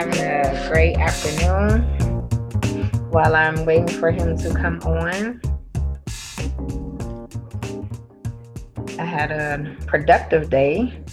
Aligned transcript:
having 0.00 0.24
a 0.24 0.68
great 0.72 0.96
afternoon 0.96 1.82
while 3.10 3.36
I'm 3.36 3.66
waiting 3.66 3.86
for 3.86 4.10
him 4.10 4.34
to 4.38 4.54
come 4.54 4.80
on. 4.80 5.42
I 8.98 9.04
had 9.04 9.30
a 9.30 9.76
productive 9.86 10.48
day. 10.48 11.04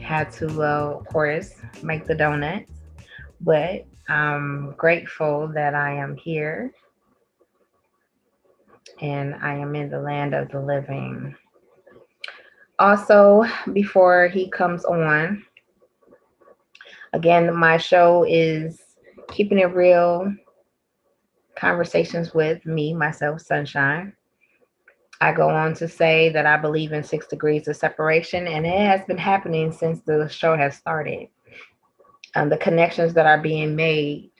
Had 0.00 0.32
to, 0.32 0.46
uh, 0.64 0.98
of 0.98 1.06
course, 1.06 1.54
make 1.84 2.06
the 2.06 2.16
donuts, 2.16 2.72
but 3.40 3.86
I'm 4.08 4.74
grateful 4.76 5.46
that 5.54 5.76
I 5.76 5.92
am 5.92 6.16
here 6.16 6.72
and 9.00 9.36
I 9.36 9.54
am 9.54 9.76
in 9.76 9.90
the 9.90 10.00
land 10.00 10.34
of 10.34 10.48
the 10.48 10.60
living. 10.60 11.36
Also, 12.80 13.44
before 13.72 14.26
he 14.26 14.50
comes 14.50 14.84
on, 14.84 15.44
again, 17.16 17.52
my 17.56 17.78
show 17.78 18.24
is 18.28 18.78
Keeping 19.30 19.58
It 19.58 19.74
Real 19.74 20.32
Conversations 21.56 22.34
with 22.34 22.64
me, 22.66 22.92
myself, 22.92 23.40
Sunshine. 23.40 24.12
I 25.22 25.32
go 25.32 25.48
on 25.48 25.72
to 25.76 25.88
say 25.88 26.28
that 26.28 26.44
I 26.44 26.58
believe 26.58 26.92
in 26.92 27.02
six 27.02 27.26
degrees 27.26 27.68
of 27.68 27.76
separation, 27.76 28.46
and 28.46 28.66
it 28.66 28.86
has 28.86 29.00
been 29.06 29.16
happening 29.16 29.72
since 29.72 30.00
the 30.00 30.28
show 30.28 30.54
has 30.56 30.76
started. 30.76 31.28
Um, 32.34 32.50
the 32.50 32.58
connections 32.58 33.14
that 33.14 33.24
are 33.24 33.40
being 33.40 33.74
made, 33.74 34.30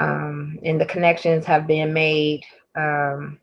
um, 0.00 0.58
and 0.64 0.80
the 0.80 0.86
connections 0.86 1.44
have 1.44 1.68
been 1.68 1.92
made. 1.92 2.42
Um, 2.74 3.38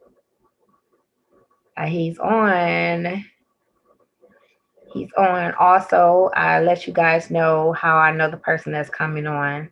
uh, 1.77 1.85
he's 1.85 2.19
on. 2.19 3.23
He's 4.93 5.11
on. 5.17 5.53
Also, 5.59 6.31
I 6.35 6.61
let 6.61 6.87
you 6.87 6.93
guys 6.93 7.29
know 7.29 7.73
how 7.73 7.97
I 7.97 8.11
know 8.11 8.29
the 8.29 8.37
person 8.37 8.71
that's 8.71 8.89
coming 8.89 9.27
on. 9.27 9.69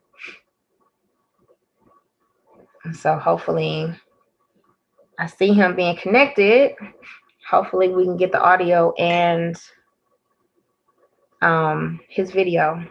So 2.94 3.18
hopefully 3.18 3.94
I 5.20 5.26
see 5.26 5.54
him 5.54 5.76
being 5.76 5.98
connected. 5.98 6.76
Hopefully 7.50 7.90
we 7.90 8.04
can 8.06 8.18
get 8.18 8.32
the 8.32 8.42
audio 8.42 8.94
and 8.94 9.58
um, 11.42 12.00
his 12.10 12.32
video. 12.32 12.86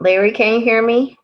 Larry, 0.00 0.32
can 0.32 0.54
you 0.54 0.60
hear 0.60 0.82
me? 0.82 1.16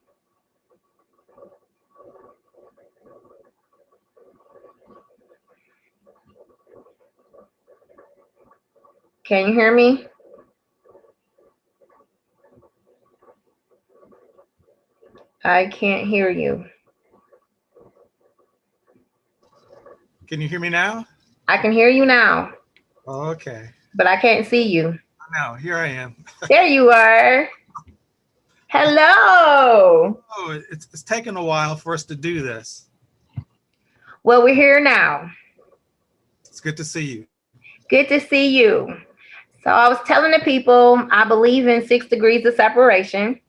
Can 9.29 9.49
you 9.49 9.53
hear 9.53 9.75
me? 9.75 10.07
I 15.45 15.67
can't 15.67 16.09
hear 16.09 16.31
you. 16.31 16.65
Can 20.27 20.41
you 20.41 20.49
hear 20.49 20.61
me 20.61 20.71
now? 20.71 21.05
I 21.47 21.59
can 21.59 21.73
hear 21.73 21.91
you 21.91 22.07
now, 22.07 22.53
oh, 23.07 23.29
Okay. 23.31 23.69
but 23.95 24.07
I 24.07 24.17
can't 24.19 24.47
see 24.47 24.63
you. 24.63 24.99
Now, 25.35 25.55
here 25.57 25.77
I 25.77 25.89
am. 25.89 26.17
There 26.49 26.65
you 26.67 26.91
are. 26.91 27.51
Hello. 28.69 30.23
Oh, 30.39 30.61
it's, 30.71 30.89
it's 30.93 31.03
taken 31.03 31.37
a 31.37 31.45
while 31.45 31.77
for 31.77 31.93
us 31.93 32.05
to 32.05 32.15
do 32.15 32.41
this. 32.43 32.87
Well, 34.23 34.43
we're 34.43 34.55
here 34.55 34.81
now. 34.81 35.31
It's 36.47 36.61
good 36.61 36.79
to 36.79 36.85
see 36.85 37.05
you. 37.05 37.27
Good 37.91 38.09
to 38.09 38.21
see 38.21 38.59
you. 38.59 38.97
So 39.65 39.71
I 39.71 39.89
was 39.89 39.99
telling 40.07 40.31
the 40.31 40.41
people 40.41 41.07
I 41.11 41.25
believe 41.25 41.67
in 41.67 41.87
six 41.87 42.07
degrees 42.07 42.47
of 42.47 42.55
separation, 42.55 43.41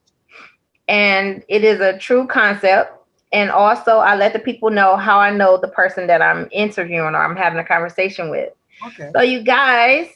and 0.87 1.43
it 1.47 1.63
is 1.63 1.79
a 1.79 1.97
true 1.97 2.27
concept. 2.27 2.93
And 3.31 3.51
also, 3.51 3.97
I 3.97 4.15
let 4.15 4.33
the 4.33 4.39
people 4.39 4.71
know 4.71 4.97
how 4.97 5.19
I 5.19 5.29
know 5.29 5.57
the 5.57 5.67
person 5.67 6.07
that 6.07 6.21
I'm 6.21 6.49
interviewing 6.51 7.13
or 7.13 7.17
I'm 7.17 7.35
having 7.35 7.59
a 7.59 7.63
conversation 7.63 8.31
with. 8.31 8.51
Okay. 8.87 9.11
So, 9.15 9.21
you 9.21 9.43
guys, 9.43 10.07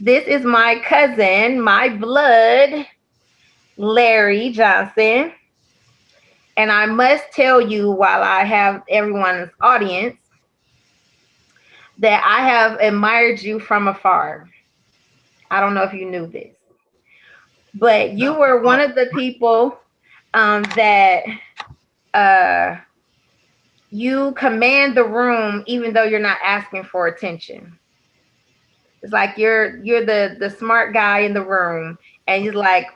this 0.00 0.26
is 0.26 0.44
my 0.44 0.80
cousin, 0.84 1.60
my 1.60 1.88
blood, 1.88 2.84
Larry 3.76 4.50
Johnson. 4.50 5.32
And 6.56 6.72
I 6.72 6.86
must 6.86 7.30
tell 7.32 7.60
you, 7.60 7.92
while 7.92 8.24
I 8.24 8.42
have 8.44 8.82
everyone's 8.88 9.50
audience, 9.60 10.16
that 11.98 12.22
I 12.24 12.48
have 12.48 12.80
admired 12.80 13.40
you 13.40 13.60
from 13.60 13.86
afar. 13.86 14.47
I 15.50 15.60
don't 15.60 15.74
know 15.74 15.84
if 15.84 15.92
you 15.94 16.06
knew 16.10 16.26
this, 16.26 16.54
but 17.74 18.12
you 18.14 18.34
were 18.34 18.62
one 18.62 18.80
of 18.80 18.94
the 18.94 19.06
people 19.14 19.78
um, 20.34 20.62
that 20.76 21.24
uh, 22.14 22.76
you 23.90 24.32
command 24.32 24.96
the 24.96 25.04
room, 25.04 25.64
even 25.66 25.92
though 25.94 26.04
you're 26.04 26.20
not 26.20 26.38
asking 26.44 26.84
for 26.84 27.06
attention. 27.06 27.78
It's 29.02 29.12
like 29.12 29.38
you're 29.38 29.82
you're 29.84 30.04
the 30.04 30.36
the 30.40 30.50
smart 30.50 30.92
guy 30.94 31.20
in 31.20 31.34
the 31.34 31.44
room, 31.44 31.98
and 32.26 32.42
he's 32.42 32.54
like, 32.54 32.86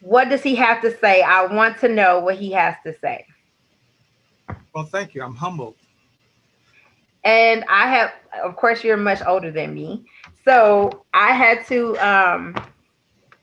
"What 0.00 0.28
does 0.28 0.42
he 0.42 0.56
have 0.56 0.82
to 0.82 0.96
say? 0.98 1.22
I 1.22 1.46
want 1.46 1.78
to 1.80 1.88
know 1.88 2.20
what 2.20 2.36
he 2.36 2.52
has 2.52 2.76
to 2.84 2.94
say." 3.00 3.26
Well, 4.74 4.84
thank 4.86 5.14
you. 5.14 5.22
I'm 5.22 5.36
humbled. 5.36 5.76
and 7.24 7.64
I 7.68 7.88
have, 7.88 8.12
of 8.44 8.56
course, 8.56 8.84
you're 8.84 8.96
much 8.96 9.20
older 9.26 9.50
than 9.50 9.74
me, 9.74 10.04
so 10.44 11.04
I 11.12 11.32
had 11.32 11.66
to. 11.66 11.96
Um, 11.98 12.54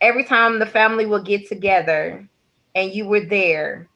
every 0.02 0.24
time 0.24 0.60
the 0.60 0.66
family 0.66 1.06
would 1.06 1.26
get 1.26 1.48
together, 1.48 2.28
and 2.76 2.92
you 2.92 3.06
were 3.06 3.26
there, 3.26 3.88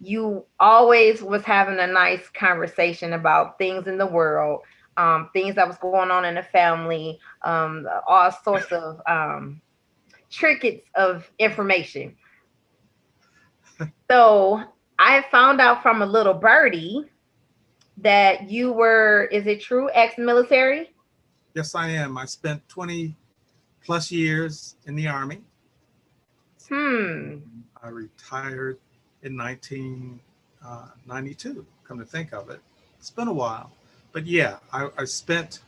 you 0.00 0.44
always 0.60 1.22
was 1.22 1.42
having 1.42 1.78
a 1.78 1.86
nice 1.86 2.28
conversation 2.30 3.12
about 3.14 3.58
things 3.58 3.86
in 3.86 3.98
the 3.98 4.06
world, 4.06 4.60
um, 4.96 5.30
things 5.32 5.54
that 5.54 5.66
was 5.66 5.78
going 5.78 6.10
on 6.10 6.24
in 6.24 6.34
the 6.34 6.42
family, 6.42 7.18
um, 7.42 7.86
all 8.06 8.30
sorts 8.30 8.70
of 8.72 9.00
um, 9.08 9.60
trinkets 10.30 10.86
of 10.94 11.30
information. 11.38 12.16
so 14.10 14.62
I 14.98 15.24
found 15.30 15.60
out 15.60 15.82
from 15.82 16.02
a 16.02 16.06
little 16.06 16.34
birdie 16.34 17.04
that 17.98 18.50
you 18.50 18.72
were, 18.72 19.28
is 19.30 19.46
it 19.46 19.60
true, 19.60 19.88
ex-military? 19.92 20.93
Yes, 21.54 21.74
I 21.76 21.88
am. 21.88 22.18
I 22.18 22.24
spent 22.24 22.68
20 22.68 23.14
plus 23.84 24.10
years 24.10 24.74
in 24.86 24.96
the 24.96 25.06
Army. 25.06 25.40
Hmm. 26.68 27.36
I 27.80 27.88
retired 27.88 28.78
in 29.22 29.36
1992. 29.36 31.64
Come 31.86 31.98
to 31.98 32.04
think 32.04 32.32
of 32.32 32.50
it, 32.50 32.60
it's 32.98 33.10
been 33.10 33.28
a 33.28 33.32
while. 33.32 33.70
But 34.12 34.26
yeah, 34.26 34.56
I, 34.72 34.88
I 34.98 35.04
spent 35.04 35.60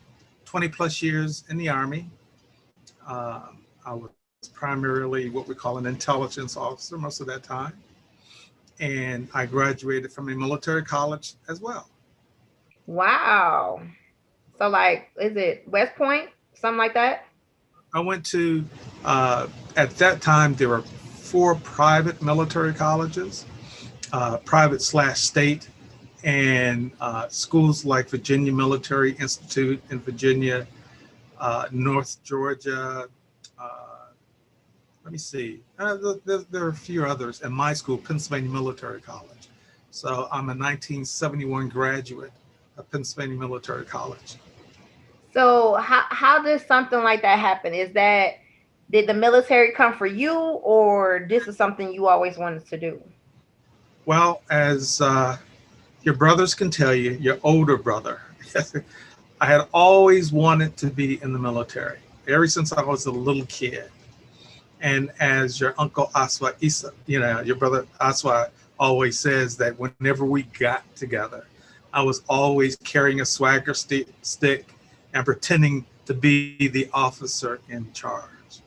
20 0.45 0.69
plus 0.69 1.01
years 1.03 1.45
in 1.51 1.57
the 1.57 1.69
Army. 1.69 2.11
Um, 3.07 3.59
I 3.85 3.93
was 3.93 4.11
primarily 4.55 5.31
what 5.31 5.47
we 5.47 5.55
call 5.55 5.79
an 5.79 5.87
intelligence 5.87 6.57
officer 6.57 6.99
most 6.99 7.21
of 7.21 7.29
that 7.29 7.45
time. 7.45 7.75
And 8.81 9.29
I 9.35 9.47
graduated 9.47 10.13
from 10.13 10.29
a 10.31 10.35
military 10.35 10.83
college 10.83 11.35
as 11.49 11.61
well. 11.61 11.89
Wow. 12.87 13.83
So 14.59 14.69
like, 14.69 15.11
is 15.21 15.37
it 15.37 15.65
West 15.69 15.95
Point? 15.97 16.31
Something 16.55 16.79
like 16.79 16.95
that? 16.95 17.27
I 17.95 18.01
went 18.01 18.25
to, 18.27 18.65
uh, 19.05 19.47
at 19.77 19.91
that 19.99 20.21
time, 20.21 20.55
there 20.55 20.69
were 20.69 20.83
four 20.83 21.55
private 21.57 22.21
military 22.23 22.73
colleges, 22.73 23.47
uh, 24.13 24.39
private 24.39 24.83
slash 24.83 25.21
state, 25.21 25.69
and 26.25 26.91
uh, 27.01 27.29
schools 27.29 27.85
like 27.85 28.09
Virginia 28.09 28.53
Military 28.53 29.13
Institute 29.13 29.83
in 29.91 30.01
Virginia, 30.01 30.67
uh, 31.39 31.67
North 31.71 32.23
Georgia. 32.25 33.07
Uh, 33.59 33.87
let 35.05 35.13
me 35.13 35.19
see. 35.19 35.61
Uh, 35.79 35.97
there, 36.25 36.39
there- 36.51 36.65
are 36.65 36.69
a 36.69 36.75
few 36.75 37.05
others, 37.05 37.43
and 37.43 37.55
my 37.55 37.73
school, 37.73 37.97
Pennsylvania 37.99 38.51
Military 38.51 39.01
College. 39.01 39.49
So 39.91 40.29
I'm 40.33 40.49
a 40.51 40.57
1971 40.57 41.69
graduate 41.69 42.33
of 42.77 42.91
Pennsylvania 42.91 43.39
Military 43.39 43.85
College. 43.85 44.37
So 45.37 45.75
how 45.75 46.05
how 46.09 46.43
does 46.43 46.65
something 46.65 47.03
like 47.03 47.21
that 47.21 47.39
happen? 47.39 47.75
Is 47.75 47.93
that 47.93 48.39
did 48.91 49.07
the 49.07 49.13
military 49.13 49.73
come 49.73 49.93
for 49.93 50.07
you 50.07 50.33
or 50.33 51.27
this 51.29 51.47
is 51.47 51.59
something 51.59 51.93
you 51.93 52.09
always 52.09 52.39
wanted 52.39 52.67
to 52.69 52.79
do? 52.79 53.03
Well, 54.07 54.41
as 54.49 55.03
uh, 55.03 55.37
your 56.05 56.15
brothers 56.15 56.55
can 56.55 56.71
tell 56.71 56.95
you, 56.95 57.11
your 57.21 57.39
older 57.43 57.77
brother, 57.77 58.23
I 59.43 59.45
had 59.47 59.69
always 59.75 60.33
wanted 60.33 60.75
to 60.79 60.87
be 60.87 61.23
in 61.23 61.35
the 61.35 61.39
military 61.39 61.99
ever 62.27 62.49
since 62.49 62.73
I 62.73 62.83
was 62.83 63.05
a 63.05 63.11
little 63.11 63.45
kid. 63.45 63.91
And 64.81 65.13
as 65.21 65.61
your 65.61 65.75
uncle 65.77 66.11
Aswa 66.15 66.55
Isa, 66.61 66.93
you 67.05 67.21
know, 67.21 67.41
your 67.41 67.57
brother 67.57 67.87
Aswa 68.01 68.49
always 68.81 69.19
says 69.19 69.59
that 69.59 69.79
whenever 69.79 70.25
we 70.25 70.45
got 70.59 70.83
together, 70.97 71.47
I 71.93 72.03
was 72.03 72.23
always 72.27 72.77
carrying 72.77 73.21
a 73.21 73.27
swagger 73.27 73.75
sti- 73.75 74.07
stick 74.23 74.73
and 75.17 75.25
pretending 75.25 75.87
to 76.05 76.13
be 76.13 76.69
the 76.69 76.91
officer 76.93 77.59
in 77.71 77.91
charge. 77.93 78.61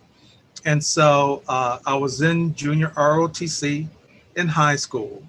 And 0.65 0.83
so 0.83 1.43
uh, 1.47 1.77
I 1.85 1.95
was 1.95 2.21
in 2.21 2.55
junior 2.55 2.89
ROTC 2.97 3.87
in 4.35 4.47
high 4.47 4.75
school, 4.75 5.21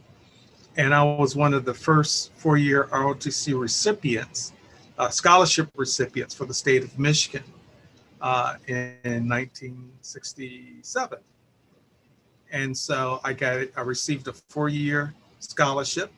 and 0.78 0.94
I 0.94 1.04
was 1.04 1.36
one 1.36 1.52
of 1.52 1.66
the 1.66 1.74
first 1.74 2.32
four 2.36 2.56
year 2.56 2.88
ROTC 2.90 3.60
recipients, 3.60 4.54
uh, 4.96 5.10
scholarship 5.10 5.68
recipients 5.76 6.34
for 6.34 6.46
the 6.46 6.54
state 6.54 6.82
of 6.82 6.98
Michigan 6.98 7.44
uh, 8.22 8.54
in 8.66 9.28
1967. 9.28 11.18
And 12.50 12.76
so 12.76 13.20
I 13.22 13.34
got 13.34 13.58
it, 13.58 13.72
I 13.76 13.82
received 13.82 14.26
a 14.26 14.32
four 14.48 14.70
year 14.70 15.12
scholarship, 15.38 16.10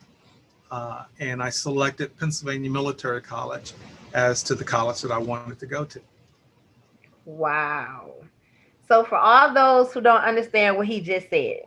uh, 0.71 1.03
and 1.19 1.43
I 1.43 1.49
selected 1.49 2.17
Pennsylvania 2.17 2.71
Military 2.71 3.21
College 3.21 3.73
as 4.13 4.43
to 4.43 4.55
the 4.55 4.63
college 4.63 5.01
that 5.01 5.11
I 5.11 5.17
wanted 5.17 5.59
to 5.59 5.65
go 5.65 5.85
to. 5.85 5.99
Wow. 7.25 8.13
So 8.87 9.03
for 9.03 9.17
all 9.17 9.53
those 9.53 9.93
who 9.93 10.01
don't 10.01 10.21
understand 10.21 10.77
what 10.77 10.87
he 10.87 11.01
just 11.01 11.29
said, 11.29 11.61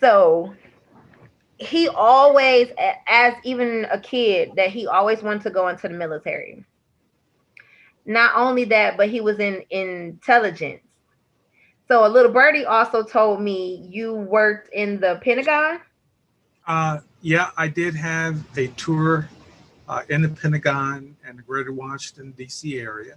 so 0.00 0.54
he 1.58 1.88
always, 1.88 2.70
as 3.08 3.34
even 3.44 3.86
a 3.90 3.98
kid, 3.98 4.52
that 4.56 4.70
he 4.70 4.86
always 4.86 5.22
wanted 5.22 5.42
to 5.42 5.50
go 5.50 5.68
into 5.68 5.88
the 5.88 5.94
military. 5.94 6.64
Not 8.04 8.32
only 8.34 8.64
that, 8.64 8.96
but 8.96 9.08
he 9.08 9.20
was 9.20 9.38
in 9.38 9.62
intelligence. 9.70 10.82
So 11.88 12.06
a 12.06 12.08
little 12.08 12.32
birdie 12.32 12.64
also 12.64 13.02
told 13.02 13.40
me 13.40 13.86
you 13.90 14.14
worked 14.14 14.70
in 14.72 14.98
the 15.00 15.20
Pentagon. 15.22 15.80
Uh, 16.66 17.00
yeah, 17.20 17.50
I 17.56 17.68
did 17.68 17.94
have 17.94 18.40
a 18.56 18.68
tour 18.68 19.28
uh, 19.88 20.02
in 20.08 20.22
the 20.22 20.28
Pentagon 20.28 21.16
and 21.26 21.38
the 21.38 21.42
greater 21.42 21.72
Washington, 21.72 22.32
D.C. 22.36 22.78
area 22.78 23.16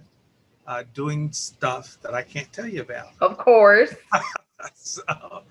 uh, 0.66 0.82
doing 0.94 1.32
stuff 1.32 1.98
that 2.02 2.14
I 2.14 2.22
can't 2.22 2.52
tell 2.52 2.66
you 2.66 2.82
about. 2.82 3.10
Of 3.20 3.38
course. 3.38 3.94
so, 4.74 5.42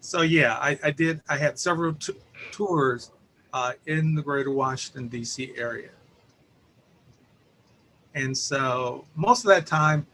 so, 0.00 0.22
yeah, 0.22 0.54
I, 0.54 0.78
I, 0.82 0.90
did. 0.90 1.20
I 1.28 1.36
had 1.36 1.58
several 1.58 1.94
t- 1.94 2.14
tours 2.50 3.10
uh, 3.52 3.72
in 3.86 4.14
the 4.14 4.22
greater 4.22 4.50
Washington, 4.50 5.08
D.C. 5.08 5.52
area. 5.56 5.90
And 8.14 8.36
so 8.36 9.04
most 9.16 9.44
of 9.44 9.48
that 9.48 9.66
time 9.66 10.06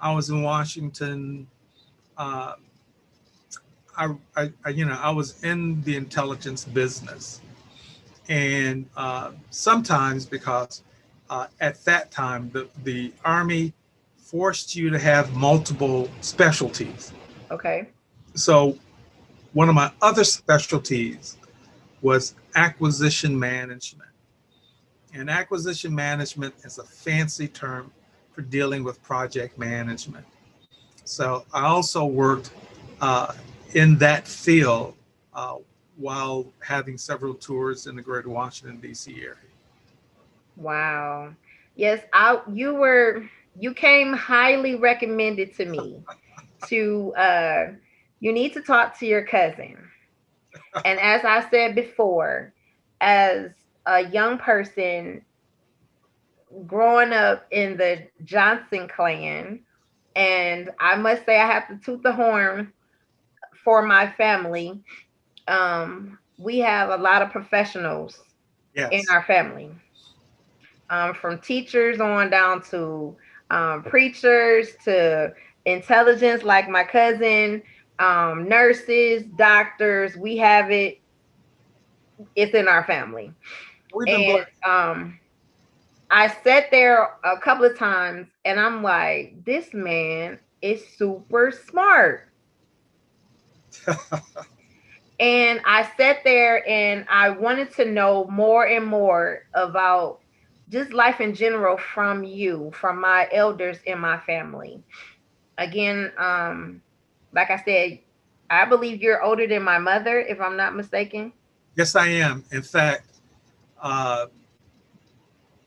I 0.00 0.14
was 0.14 0.30
in 0.30 0.42
Washington. 0.42 1.46
Uh, 2.16 2.54
I, 3.96 4.14
I, 4.36 4.68
you 4.70 4.84
know, 4.84 4.96
I 5.00 5.10
was 5.10 5.42
in 5.42 5.82
the 5.82 5.96
intelligence 5.96 6.64
business 6.64 7.40
and 8.28 8.86
uh, 8.96 9.32
sometimes 9.50 10.26
because 10.26 10.82
uh, 11.30 11.46
at 11.60 11.82
that 11.84 12.10
time 12.10 12.50
the, 12.52 12.68
the 12.84 13.12
army 13.24 13.72
forced 14.16 14.76
you 14.76 14.90
to 14.90 14.98
have 14.98 15.34
multiple 15.34 16.10
specialties. 16.20 17.12
Okay. 17.50 17.88
So 18.34 18.78
one 19.52 19.68
of 19.68 19.74
my 19.74 19.90
other 20.02 20.24
specialties 20.24 21.38
was 22.02 22.34
acquisition 22.54 23.38
management. 23.38 24.10
And 25.14 25.30
acquisition 25.30 25.94
management 25.94 26.54
is 26.64 26.78
a 26.78 26.84
fancy 26.84 27.48
term 27.48 27.90
for 28.32 28.42
dealing 28.42 28.84
with 28.84 29.02
project 29.02 29.58
management. 29.58 30.26
So 31.04 31.44
i 31.54 31.64
also 31.64 32.04
worked 32.04 32.50
uh, 33.00 33.32
in 33.74 33.96
that 33.98 34.28
field 34.28 34.94
uh, 35.34 35.56
while 35.98 36.46
having 36.60 36.96
several 36.96 37.34
tours 37.34 37.86
in 37.86 37.96
the 37.96 38.02
greater 38.02 38.28
Washington 38.28 38.80
D.C. 38.80 39.20
area. 39.20 39.34
Wow. 40.56 41.34
Yes, 41.74 42.02
I 42.12 42.40
you 42.52 42.74
were 42.74 43.24
you 43.58 43.74
came 43.74 44.12
highly 44.12 44.76
recommended 44.76 45.54
to 45.56 45.64
me 45.64 46.02
to 46.68 47.12
uh 47.14 47.66
you 48.20 48.32
need 48.32 48.52
to 48.54 48.62
talk 48.62 48.98
to 49.00 49.06
your 49.06 49.24
cousin. 49.24 49.76
and 50.84 50.98
as 51.00 51.24
I 51.24 51.48
said 51.50 51.74
before, 51.74 52.52
as 53.00 53.50
a 53.86 54.08
young 54.08 54.38
person 54.38 55.22
growing 56.66 57.12
up 57.12 57.46
in 57.50 57.76
the 57.76 58.08
Johnson 58.24 58.88
clan, 58.88 59.60
and 60.16 60.70
I 60.80 60.96
must 60.96 61.24
say 61.26 61.38
I 61.38 61.46
have 61.46 61.68
to 61.68 61.76
toot 61.84 62.02
the 62.02 62.12
horn 62.12 62.72
for 63.64 63.82
my 63.82 64.10
family 64.12 64.80
um, 65.48 66.18
we 66.36 66.58
have 66.58 66.90
a 66.90 66.96
lot 66.96 67.22
of 67.22 67.30
professionals 67.30 68.20
yes. 68.74 68.90
in 68.92 69.02
our 69.10 69.24
family, 69.24 69.70
um, 70.90 71.14
from 71.14 71.38
teachers 71.40 72.00
on 72.00 72.30
down 72.30 72.62
to 72.62 73.16
um, 73.50 73.82
preachers 73.82 74.76
to 74.84 75.32
intelligence, 75.64 76.44
like 76.44 76.68
my 76.68 76.84
cousin, 76.84 77.62
um, 77.98 78.48
nurses, 78.48 79.24
doctors. 79.36 80.16
We 80.16 80.36
have 80.36 80.70
it. 80.70 81.00
It's 82.36 82.54
in 82.54 82.68
our 82.68 82.84
family. 82.84 83.32
and 84.06 84.46
um, 84.64 85.18
I 86.10 86.28
sat 86.28 86.70
there 86.70 87.16
a 87.24 87.38
couple 87.38 87.64
of 87.64 87.76
times, 87.76 88.28
and 88.44 88.58
I'm 88.58 88.82
like, 88.82 89.44
this 89.44 89.72
man 89.72 90.38
is 90.62 90.86
super 90.96 91.50
smart. 91.50 92.28
And 95.20 95.60
I 95.64 95.90
sat 95.96 96.22
there 96.22 96.68
and 96.68 97.04
I 97.10 97.30
wanted 97.30 97.72
to 97.72 97.84
know 97.84 98.26
more 98.30 98.66
and 98.66 98.86
more 98.86 99.46
about 99.54 100.20
just 100.68 100.92
life 100.92 101.20
in 101.20 101.34
general 101.34 101.76
from 101.76 102.22
you, 102.22 102.70
from 102.72 103.00
my 103.00 103.28
elders 103.32 103.78
in 103.86 103.98
my 103.98 104.18
family. 104.20 104.82
Again, 105.56 106.12
um, 106.18 106.80
like 107.32 107.50
I 107.50 107.60
said, 107.64 107.98
I 108.48 108.64
believe 108.64 109.02
you're 109.02 109.22
older 109.22 109.46
than 109.46 109.62
my 109.62 109.78
mother, 109.78 110.20
if 110.20 110.40
I'm 110.40 110.56
not 110.56 110.76
mistaken. 110.76 111.32
Yes, 111.74 111.96
I 111.96 112.06
am. 112.06 112.44
In 112.52 112.62
fact, 112.62 113.18
uh, 113.82 114.26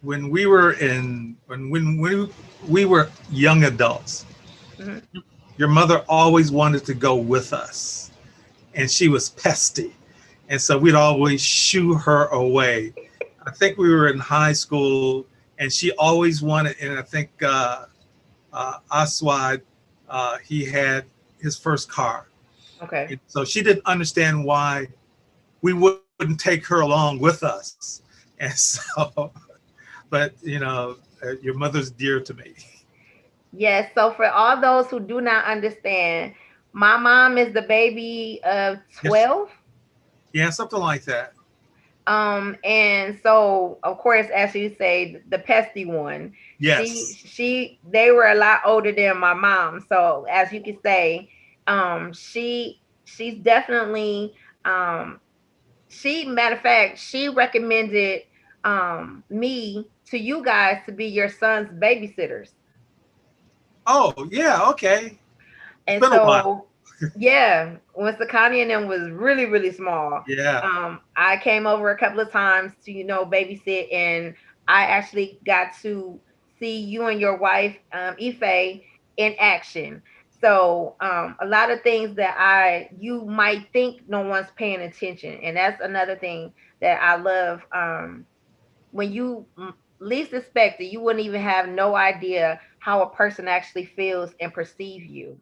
when 0.02 0.30
we 0.30 0.46
were 0.46 0.74
in 0.74 1.38
when 1.46 1.70
when 1.70 1.98
we 1.98 2.28
we 2.68 2.86
were 2.86 3.10
young 3.30 3.66
adults, 3.66 4.26
mm-hmm. 4.78 5.20
your 5.58 5.68
mother 5.68 6.04
always 6.10 6.52
wanted 6.52 6.86
to 6.86 6.94
go 6.94 7.16
with 7.16 7.54
us 7.54 8.11
and 8.76 8.90
she 8.90 9.08
was 9.08 9.30
pesty. 9.30 9.94
And 10.50 10.62
so 10.62 10.78
we'd 10.78 10.96
always 10.96 11.42
shoo 11.42 11.94
her 11.94 12.26
away. 12.28 12.94
I 13.46 13.52
think 13.52 13.78
we 13.78 13.90
were 13.90 14.10
in 14.10 14.20
high 14.20 14.54
school 14.54 15.26
and 15.60 15.72
she 15.72 15.92
always 15.94 16.42
wanted, 16.42 16.76
and 16.82 16.98
I 16.98 17.02
think 17.02 17.30
uh, 17.44 17.86
uh, 18.52 18.78
Aswad, 18.92 19.62
uh, 20.10 20.38
he 20.40 20.66
had 20.66 21.06
his 21.40 21.58
first 21.58 21.90
car. 21.90 22.28
Okay. 22.82 23.08
And 23.12 23.20
so 23.28 23.46
she 23.46 23.62
didn't 23.62 23.86
understand 23.86 24.44
why 24.44 24.88
we 25.62 25.74
wouldn't 25.74 26.40
take 26.40 26.66
her 26.68 26.82
along 26.82 27.20
with 27.20 27.44
us. 27.44 28.02
And 28.42 28.54
so, 28.56 29.32
but 30.10 30.34
you 30.42 30.58
know, 30.58 30.98
uh, 31.24 31.34
your 31.44 31.54
mother's 31.54 31.92
dear 31.92 32.20
to 32.22 32.34
me. 32.34 32.56
Yes. 33.54 33.92
So 33.94 34.14
for 34.14 34.28
all 34.28 34.60
those 34.60 34.88
who 34.88 35.00
do 35.00 35.22
not 35.22 35.46
understand, 35.46 36.34
my 36.74 36.98
mom 36.98 37.38
is 37.38 37.54
the 37.54 37.62
baby 37.62 38.40
of 38.44 38.80
12. 39.04 39.50
Yeah, 40.34 40.50
something 40.50 40.80
like 40.80 41.04
that. 41.06 41.34
Um, 42.08 42.58
and 42.64 43.20
so 43.22 43.78
of 43.84 43.98
course, 44.00 44.28
as 44.34 44.56
you 44.56 44.76
say, 44.78 45.22
the 45.30 45.40
pesty 45.40 45.86
one. 45.86 46.34
Yes. 46.60 46.88
She, 46.88 47.28
she 47.28 47.80
they 47.90 48.12
were 48.12 48.28
a 48.28 48.36
lot 48.36 48.62
older 48.66 48.92
than 48.92 49.18
my 49.18 49.34
mom. 49.34 49.86
So 49.88 50.26
as 50.30 50.52
you 50.52 50.62
can 50.62 50.78
say, 50.82 51.30
um, 51.68 52.14
she 52.14 52.82
she's 53.06 53.40
definitely 53.40 54.34
um 54.66 55.20
she 55.90 56.26
matter 56.26 56.56
of 56.56 56.62
fact, 56.62 56.98
she 56.98 57.30
recommended 57.30 58.24
um 58.64 59.24
me 59.30 59.88
to 60.08 60.18
you 60.18 60.44
guys 60.44 60.78
to 60.86 60.92
be 60.92 61.06
your 61.06 61.30
son's 61.30 61.70
babysitters. 61.70 62.50
Oh, 63.88 64.14
yeah, 64.30 64.70
okay. 64.70 65.18
And 65.92 66.06
so, 66.10 66.68
yeah, 67.16 67.78
when 67.94 68.16
Sakani 68.16 68.62
and 68.62 68.72
them 68.72 68.88
was 68.88 69.10
really, 69.10 69.46
really 69.46 69.72
small. 69.72 70.24
Yeah. 70.28 70.62
Um, 70.62 71.02
I 71.16 71.38
came 71.38 71.68
over 71.68 71.92
a 71.92 71.98
couple 71.98 72.20
of 72.20 72.32
times 72.32 72.74
to, 72.86 72.92
you 72.92 73.06
know, 73.06 73.26
babysit, 73.26 73.94
and 73.94 74.36
I 74.68 74.84
actually 74.84 75.40
got 75.46 75.70
to 75.82 76.20
see 76.60 76.80
you 76.80 77.06
and 77.08 77.20
your 77.20 77.38
wife, 77.38 77.78
um, 77.94 78.16
Ife, 78.22 78.82
in 79.18 79.36
action. 79.40 80.02
So 80.42 80.96
um, 81.02 81.36
a 81.42 81.46
lot 81.46 81.72
of 81.72 81.82
things 81.82 82.16
that 82.16 82.36
I 82.38 82.90
you 82.98 83.26
might 83.26 83.68
think 83.74 84.02
no 84.08 84.22
one's 84.22 84.52
paying 84.56 84.82
attention, 84.82 85.40
and 85.44 85.58
that's 85.58 85.82
another 85.82 86.16
thing 86.16 86.54
that 86.82 87.02
I 87.02 87.16
love. 87.16 87.62
Um, 87.74 88.26
when 88.92 89.12
you 89.12 89.46
least 90.00 90.34
expect 90.34 90.82
it, 90.82 90.86
you 90.86 91.02
wouldn't 91.02 91.26
even 91.26 91.42
have 91.42 91.68
no 91.70 91.96
idea 91.96 92.60
how 92.80 93.02
a 93.02 93.10
person 93.10 93.48
actually 93.48 93.86
feels 93.86 94.34
and 94.40 94.54
perceive 94.54 95.04
you 95.06 95.38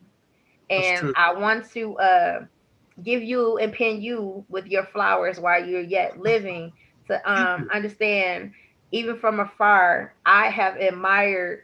and 0.70 1.10
I 1.16 1.34
want 1.34 1.70
to 1.72 1.98
uh, 1.98 2.46
give 3.04 3.22
you 3.22 3.58
and 3.58 3.74
pin 3.74 4.02
you 4.02 4.46
with 4.50 4.68
your 4.68 4.86
flowers 4.86 5.40
while 5.40 5.64
you're 5.66 5.82
yet 5.82 6.20
living 6.20 6.74
to 7.08 7.32
um, 7.32 7.66
understand, 7.72 8.54
even 8.92 9.18
from 9.18 9.40
afar, 9.40 10.16
I 10.26 10.48
have 10.50 10.76
admired 10.78 11.62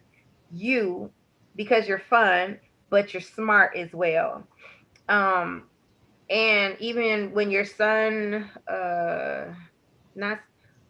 you 0.50 1.12
because 1.55 1.88
you're 1.88 2.00
fun, 2.00 2.59
but 2.89 3.13
you're 3.13 3.21
smart 3.21 3.75
as 3.75 3.93
well. 3.93 4.47
Um, 5.09 5.69
and 6.29 6.75
even 6.79 7.33
when 7.33 7.51
your 7.51 7.65
son, 7.65 8.50
uh, 8.67 9.53
not 10.15 10.39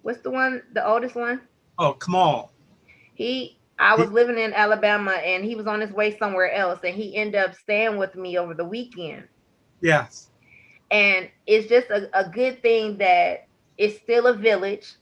what's 0.01 0.21
the 0.21 0.31
one, 0.31 0.61
the 0.73 0.85
oldest 0.85 1.15
one? 1.15 1.41
Oh, 1.77 1.93
come 1.93 2.15
on. 2.15 2.49
He, 3.13 3.59
I 3.77 3.95
was 3.95 4.09
living 4.09 4.37
in 4.37 4.53
Alabama, 4.53 5.11
and 5.11 5.43
he 5.43 5.55
was 5.55 5.67
on 5.67 5.81
his 5.81 5.91
way 5.91 6.17
somewhere 6.17 6.51
else, 6.51 6.79
and 6.83 6.95
he 6.95 7.15
ended 7.15 7.41
up 7.41 7.55
staying 7.55 7.97
with 7.97 8.15
me 8.15 8.37
over 8.37 8.53
the 8.53 8.63
weekend. 8.63 9.27
Yes. 9.81 10.29
And 10.91 11.29
it's 11.45 11.67
just 11.67 11.89
a, 11.89 12.09
a 12.17 12.29
good 12.29 12.61
thing 12.61 12.97
that 12.97 13.47
it's 13.77 13.99
still 14.01 14.27
a 14.27 14.33
village. 14.33 14.93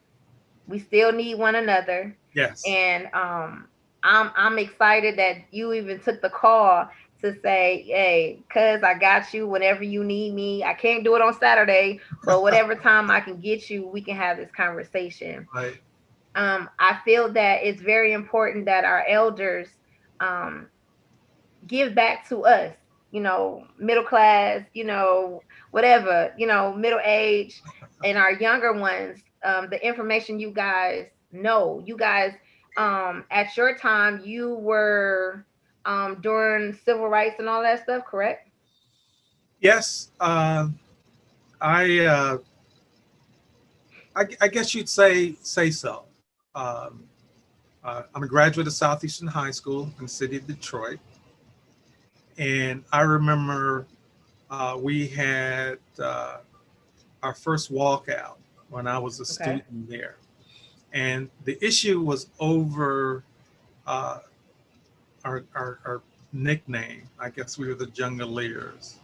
We 0.67 0.79
still 0.79 1.11
need 1.11 1.37
one 1.37 1.55
another. 1.55 2.17
Yes. 2.33 2.63
And 2.67 3.07
um, 3.13 3.67
I'm 4.03 4.31
I'm 4.35 4.57
excited 4.57 5.17
that 5.17 5.37
you 5.51 5.73
even 5.73 5.99
took 5.99 6.21
the 6.21 6.29
call 6.29 6.89
to 7.21 7.39
say, 7.41 7.85
hey, 7.87 8.39
cuz 8.51 8.83
I 8.83 8.95
got 8.95 9.33
you 9.33 9.47
whenever 9.47 9.83
you 9.83 10.03
need 10.03 10.33
me. 10.33 10.63
I 10.63 10.73
can't 10.73 11.03
do 11.03 11.15
it 11.15 11.21
on 11.21 11.33
Saturday, 11.33 11.99
but 12.23 12.41
whatever 12.41 12.75
time 12.89 13.11
I 13.11 13.19
can 13.19 13.39
get 13.39 13.69
you, 13.69 13.87
we 13.87 14.01
can 14.01 14.15
have 14.15 14.37
this 14.37 14.51
conversation. 14.51 15.47
Right. 15.53 15.79
Um, 16.35 16.69
I 16.79 16.99
feel 17.05 17.31
that 17.33 17.63
it's 17.63 17.81
very 17.81 18.13
important 18.13 18.65
that 18.65 18.85
our 18.85 19.05
elders 19.07 19.67
um, 20.19 20.67
give 21.67 21.93
back 21.93 22.27
to 22.29 22.45
us, 22.45 22.75
you 23.11 23.21
know, 23.21 23.67
middle 23.77 24.03
class, 24.03 24.61
you 24.73 24.83
know, 24.83 25.41
whatever, 25.71 26.33
you 26.37 26.47
know, 26.47 26.73
middle 26.73 26.99
age, 27.03 27.61
and 28.03 28.17
our 28.17 28.31
younger 28.33 28.73
ones, 28.73 29.19
um, 29.43 29.69
the 29.69 29.85
information 29.85 30.39
you 30.39 30.51
guys 30.51 31.07
know. 31.31 31.83
You 31.85 31.97
guys, 31.97 32.33
um, 32.77 33.25
at 33.29 33.55
your 33.55 33.77
time, 33.77 34.21
you 34.23 34.55
were 34.55 35.45
um, 35.85 36.19
during 36.21 36.73
civil 36.85 37.07
rights 37.07 37.35
and 37.39 37.47
all 37.47 37.61
that 37.61 37.83
stuff, 37.83 38.05
correct? 38.05 38.49
Yes. 39.59 40.09
Um, 40.19 40.79
I, 41.61 41.99
uh, 41.99 42.37
I, 44.15 44.25
I 44.41 44.47
guess 44.47 44.75
you'd 44.75 44.89
say 44.89 45.35
say 45.41 45.71
so. 45.71 46.03
Um, 46.55 47.03
uh, 47.83 48.03
I'm 48.13 48.23
a 48.23 48.27
graduate 48.27 48.67
of 48.67 48.73
Southeastern 48.73 49.27
High 49.27 49.51
School 49.51 49.91
in 49.97 50.05
the 50.05 50.07
city 50.07 50.37
of 50.37 50.47
Detroit, 50.47 50.99
and 52.37 52.83
I 52.91 53.01
remember 53.01 53.87
uh, 54.49 54.77
we 54.79 55.07
had 55.07 55.79
uh, 55.99 56.37
our 57.23 57.33
first 57.33 57.73
walkout 57.73 58.35
when 58.69 58.87
I 58.87 58.97
was 58.99 59.19
a 59.19 59.23
Okay. 59.23 59.33
student 59.33 59.89
there, 59.89 60.15
and 60.93 61.29
the 61.43 61.57
issue 61.65 61.99
was 62.01 62.27
over 62.39 63.23
uh, 63.87 64.19
our, 65.25 65.43
our 65.55 65.79
our 65.85 66.01
nickname. 66.31 67.03
I 67.19 67.29
guess 67.31 67.57
we 67.57 67.67
were 67.67 67.75
the 67.75 67.87
Jungaleers, 67.87 68.95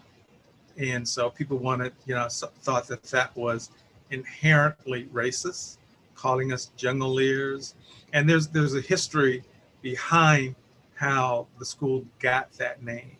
and 0.78 1.06
so 1.08 1.32
people 1.32 1.58
wanted, 1.58 1.94
you 2.06 2.16
know, 2.16 2.28
thought 2.30 2.88
that 2.88 3.04
that 3.04 3.36
was 3.36 3.72
inherently 4.12 5.06
racist, 5.06 5.79
calling 6.20 6.52
us 6.52 6.72
Jungaleers, 6.78 7.76
and 8.14 8.30
there's 8.30 8.48
there's 8.48 8.76
a 8.76 8.82
history 8.82 9.44
behind 9.82 10.56
how 10.96 11.48
the 11.58 11.66
school 11.66 12.06
got 12.20 12.52
that 12.54 12.84
name. 12.84 13.16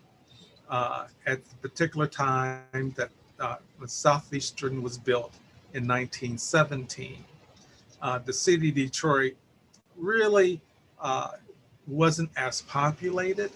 Uh, 0.68 1.06
at 1.26 1.44
the 1.44 1.56
particular 1.56 2.06
time 2.06 2.94
that 2.96 3.10
uh, 3.40 3.56
Southeastern 3.86 4.82
was 4.82 4.98
built 4.98 5.32
in 5.72 5.88
1917, 5.88 7.24
uh, 8.02 8.18
the 8.18 8.32
city 8.32 8.68
of 8.68 8.74
Detroit 8.74 9.34
really 9.96 10.60
uh, 11.00 11.30
wasn't 11.86 12.30
as 12.36 12.62
populated, 12.62 13.50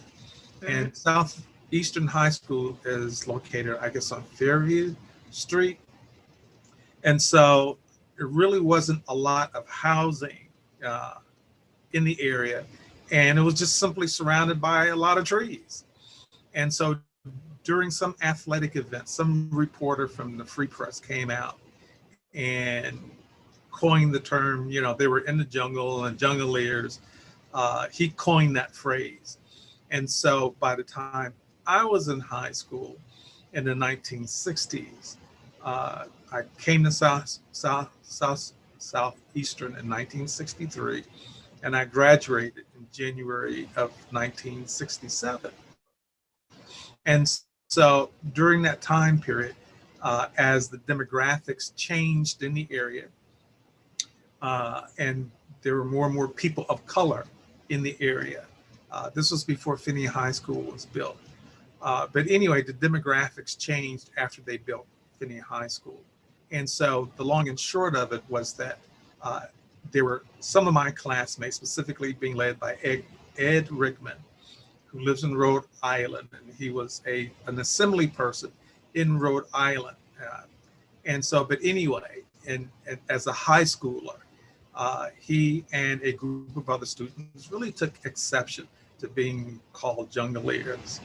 and 0.67 0.97
Southeastern 0.97 2.07
High 2.07 2.31
School 2.31 2.79
is 2.85 3.29
located, 3.29 3.77
I 3.81 3.91
guess, 3.91 4.11
on 4.11 4.23
Fairview 4.23 4.95
Street, 5.31 5.79
and 7.05 7.21
so 7.21 7.79
it 8.19 8.27
really 8.27 8.61
wasn't 8.61 9.03
a 9.09 9.15
lot 9.15 9.55
of 9.55 9.69
housing 9.69 10.49
uh, 10.85 11.15
in 11.93 12.05
the 12.05 12.21
area, 12.21 12.65
and 13.11 13.39
it 13.39 13.43
was 13.43 13.55
just 13.55 13.79
simply 13.79 14.07
surrounded 14.07 14.61
by 14.61 14.87
a 14.87 14.97
lot 14.97 15.19
of 15.19 15.25
trees. 15.25 15.85
And 16.55 16.73
so 16.73 16.99
during 17.65 17.91
some 17.91 18.15
athletic 18.23 18.77
event, 18.77 19.09
some 19.09 19.49
reporter 19.51 20.07
from 20.07 20.37
the 20.37 20.45
Free 20.45 20.67
Press 20.67 21.01
came 21.01 21.31
out 21.31 21.59
and 22.35 22.99
coined 23.71 24.15
the 24.15 24.21
term, 24.21 24.69
you 24.71 24.81
know, 24.81 24.95
they 24.95 25.09
were 25.09 25.21
in 25.21 25.37
the 25.37 25.45
jungle 25.45 26.05
and 26.05 26.19
Jungaleers. 26.19 27.01
Uh, 27.53 27.89
he 27.93 28.11
coined 28.11 28.57
that 28.57 28.75
phrase. 28.75 29.39
And 29.91 30.09
so 30.09 30.55
by 30.61 30.75
the 30.75 30.83
time 30.83 31.33
I 31.67 31.85
was 31.85 32.09
in 32.09 32.21
high 32.21 32.53
school 32.53 32.97
in 33.53 33.65
the 33.65 33.73
1960s, 33.73 35.17
uh, 35.65 36.05
I 36.31 36.43
came 36.59 36.85
to 36.85 36.91
South, 36.91 37.39
South, 37.53 37.91
South, 38.03 38.53
Southeastern 38.79 39.69
in 39.69 39.89
1963, 39.89 41.05
and 41.63 41.75
I 41.75 41.85
graduated 41.87 42.65
in 42.77 42.87
January 42.93 43.65
of 43.77 43.91
1967. 44.11 45.51
And 47.07 47.41
so 47.69 48.11
during 48.35 48.63
that 48.63 48.81
time 48.81 49.21
period, 49.21 49.57
uh, 50.03 50.27
as 50.37 50.69
the 50.69 50.79
demographics 50.79 51.75
changed 51.77 52.43
in 52.43 52.53
the 52.53 52.69
area, 52.71 53.07
uh, 54.43 54.83
and 54.99 55.31
there 55.63 55.77
were 55.77 55.85
more 55.85 56.07
and 56.07 56.15
more 56.15 56.29
people 56.29 56.67
of 56.69 56.87
color 56.87 57.25
in 57.71 57.83
the 57.83 57.97
area. 58.01 58.45
Uh, 58.93 59.09
this 59.11 59.31
was 59.31 59.45
before 59.45 59.79
Finney 59.79 60.05
High 60.05 60.33
School 60.33 60.61
was 60.61 60.85
built. 60.85 61.17
Uh, 61.81 62.07
but 62.13 62.29
anyway, 62.29 62.63
the 62.63 62.73
demographics 62.75 63.59
changed 63.59 64.11
after 64.19 64.43
they 64.43 64.59
built 64.59 64.87
Finney 65.25 65.41
High 65.41 65.69
School. 65.69 66.01
And 66.51 66.69
so 66.69 67.11
the 67.17 67.25
long 67.25 67.49
and 67.49 67.59
short 67.59 67.97
of 67.97 68.13
it 68.13 68.23
was 68.29 68.53
that 68.55 68.79
uh, 69.23 69.43
there 69.91 70.05
were 70.05 70.23
some 70.41 70.69
of 70.69 70.75
my 70.75 70.91
classmates, 70.91 71.57
specifically 71.57 72.13
being 72.13 72.37
led 72.37 72.61
by 72.61 72.77
Ed, 72.83 73.05
Ed 73.39 73.73
Rickman, 73.73 74.19
who 74.87 75.01
lives 75.01 75.25
in 75.25 75.35
Rhode 75.35 75.65
Island, 75.83 76.29
and 76.33 76.55
he 76.59 76.71
was 76.71 77.01
a 77.07 77.31
an 77.47 77.59
assembly 77.59 78.07
person 78.07 78.53
in 78.93 79.19
Rhode 79.19 79.45
Island. 79.55 79.97
Uh, 80.21 80.43
and 81.07 81.25
so, 81.25 81.43
but 81.43 81.59
anyway, 81.63 82.23
and, 82.47 82.69
and 82.87 82.99
as 83.09 83.27
a 83.27 83.33
high 83.33 83.63
schooler, 83.63 84.19
uh, 84.75 85.09
he 85.19 85.65
and 85.73 86.03
a 86.03 86.13
group 86.13 86.57
of 86.57 86.69
other 86.69 86.87
students 86.87 87.51
really 87.51 87.73
took 87.73 87.93
exception 88.05 88.69
to 88.99 89.09
being 89.09 89.59
called 89.73 90.11
Jungaleers. 90.11 91.01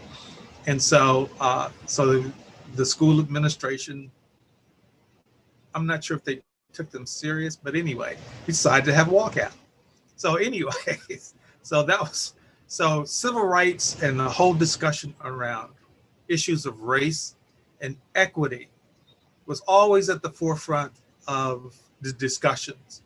And 0.67 0.81
so, 0.81 1.29
uh, 1.39 1.69
so 1.85 2.31
the, 2.75 2.85
school 2.85 3.19
administration, 3.19 4.11
I'm 5.73 5.85
not 5.85 6.03
sure 6.03 6.17
if 6.17 6.23
they 6.23 6.41
took 6.73 6.89
them 6.91 7.05
serious, 7.05 7.55
but 7.55 7.75
anyway, 7.75 8.17
decided 8.45 8.85
to 8.85 8.93
have 8.93 9.09
a 9.09 9.11
walkout. 9.11 9.53
So 10.15 10.35
anyway, 10.49 10.71
so 11.61 11.83
that 11.83 11.99
was, 11.99 12.33
so 12.67 13.03
civil 13.03 13.45
rights 13.45 14.01
and 14.01 14.19
the 14.19 14.29
whole 14.29 14.53
discussion 14.53 15.13
around 15.23 15.73
issues 16.27 16.65
of 16.65 16.81
race 16.81 17.35
and 17.81 17.97
equity 18.15 18.69
was 19.45 19.61
always 19.61 20.09
at 20.09 20.21
the 20.21 20.29
forefront 20.29 20.91
of 21.27 21.75
the 22.01 22.13
discussions. 22.13 23.01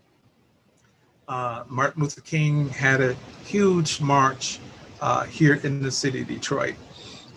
Uh, 1.27 1.63
Martin 1.69 2.03
Luther 2.03 2.21
King 2.21 2.67
had 2.69 2.99
a 2.99 3.13
huge 3.45 4.01
march 4.01 4.59
uh, 5.01 5.23
here 5.23 5.59
in 5.63 5.81
the 5.81 5.91
city 5.91 6.21
of 6.21 6.27
Detroit. 6.27 6.75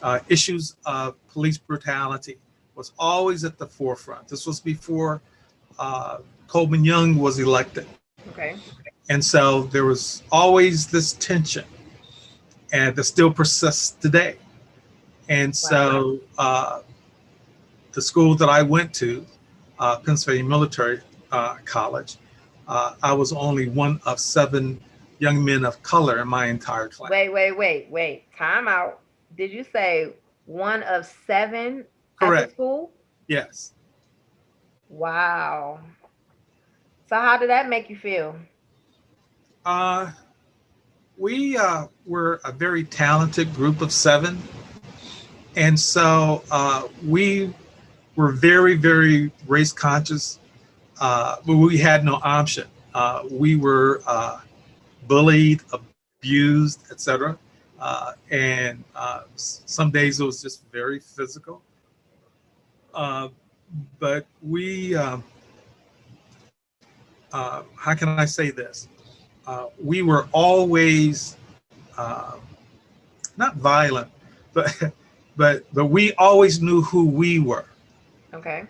Uh, 0.02 0.20
issues 0.28 0.76
of 0.84 1.14
police 1.28 1.58
brutality 1.58 2.38
was 2.74 2.92
always 2.98 3.44
at 3.44 3.58
the 3.58 3.66
forefront. 3.66 4.28
This 4.28 4.46
was 4.46 4.60
before 4.60 5.22
uh, 5.78 6.18
Coleman 6.46 6.84
Young 6.84 7.16
was 7.16 7.38
elected. 7.38 7.86
Okay. 8.28 8.56
And 9.08 9.24
so 9.24 9.62
there 9.64 9.84
was 9.84 10.22
always 10.32 10.86
this 10.86 11.12
tension, 11.14 11.64
and 12.72 12.94
that 12.96 13.04
still 13.04 13.32
persists 13.32 13.92
today. 13.92 14.36
And 15.28 15.56
so 15.56 16.20
uh, 16.38 16.80
the 17.92 18.02
school 18.02 18.34
that 18.36 18.48
I 18.48 18.62
went 18.62 18.92
to, 18.94 19.24
uh, 19.78 19.98
Pennsylvania 19.98 20.44
Military 20.44 21.00
uh, 21.32 21.56
College, 21.64 22.16
uh, 22.68 22.94
I 23.02 23.12
was 23.12 23.32
only 23.32 23.68
one 23.68 24.00
of 24.06 24.18
seven 24.20 24.80
young 25.18 25.42
men 25.44 25.64
of 25.64 25.82
color 25.82 26.20
in 26.20 26.28
my 26.28 26.46
entire 26.46 26.88
class. 26.88 27.10
Wait, 27.10 27.32
wait, 27.32 27.56
wait, 27.56 27.88
wait. 27.90 28.24
Time 28.36 28.68
out. 28.68 29.00
Did 29.36 29.52
you 29.52 29.64
say 29.64 30.14
one 30.46 30.82
of 30.84 31.06
seven 31.26 31.84
Correct. 32.18 32.52
school? 32.52 32.92
Yes. 33.28 33.74
Wow. 34.88 35.80
So 37.08 37.16
how 37.16 37.36
did 37.36 37.50
that 37.50 37.68
make 37.68 37.90
you 37.90 37.96
feel? 37.96 38.36
Uh, 39.64 40.10
we 41.18 41.56
uh, 41.56 41.86
were 42.06 42.40
a 42.44 42.52
very 42.52 42.84
talented 42.84 43.52
group 43.54 43.80
of 43.82 43.92
seven. 43.92 44.38
And 45.54 45.78
so 45.78 46.42
uh, 46.50 46.88
we 47.04 47.52
were 48.14 48.32
very, 48.32 48.74
very 48.74 49.30
race 49.46 49.72
conscious, 49.72 50.38
uh, 51.00 51.36
but 51.44 51.56
we 51.56 51.78
had 51.78 52.04
no 52.04 52.20
option. 52.22 52.68
Uh, 52.94 53.24
we 53.30 53.56
were 53.56 54.02
uh, 54.06 54.40
bullied, 55.06 55.60
abused, 56.20 56.90
etc. 56.90 57.38
Uh, 57.78 58.12
and 58.30 58.82
uh, 58.94 59.22
some 59.36 59.90
days 59.90 60.20
it 60.20 60.24
was 60.24 60.42
just 60.42 60.64
very 60.72 60.98
physical. 61.00 61.62
Uh, 62.94 63.28
but 63.98 64.26
we, 64.42 64.94
um, 64.96 65.22
uh, 67.32 67.62
how 67.76 67.94
can 67.94 68.08
I 68.08 68.24
say 68.24 68.50
this? 68.50 68.88
Uh, 69.46 69.66
we 69.82 70.02
were 70.02 70.26
always 70.32 71.36
uh, 71.96 72.36
not 73.36 73.56
violent, 73.56 74.08
but 74.52 74.72
but 75.36 75.64
but 75.74 75.86
we 75.86 76.12
always 76.14 76.60
knew 76.60 76.82
who 76.82 77.06
we 77.06 77.38
were 77.38 77.66
Okay. 78.34 78.66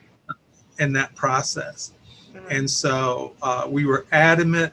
in 0.78 0.92
that 0.92 1.14
process. 1.14 1.92
Mhm. 2.34 2.50
And 2.50 2.70
so 2.70 3.32
uh, 3.42 3.66
we 3.68 3.84
were 3.86 4.06
adamant 4.12 4.72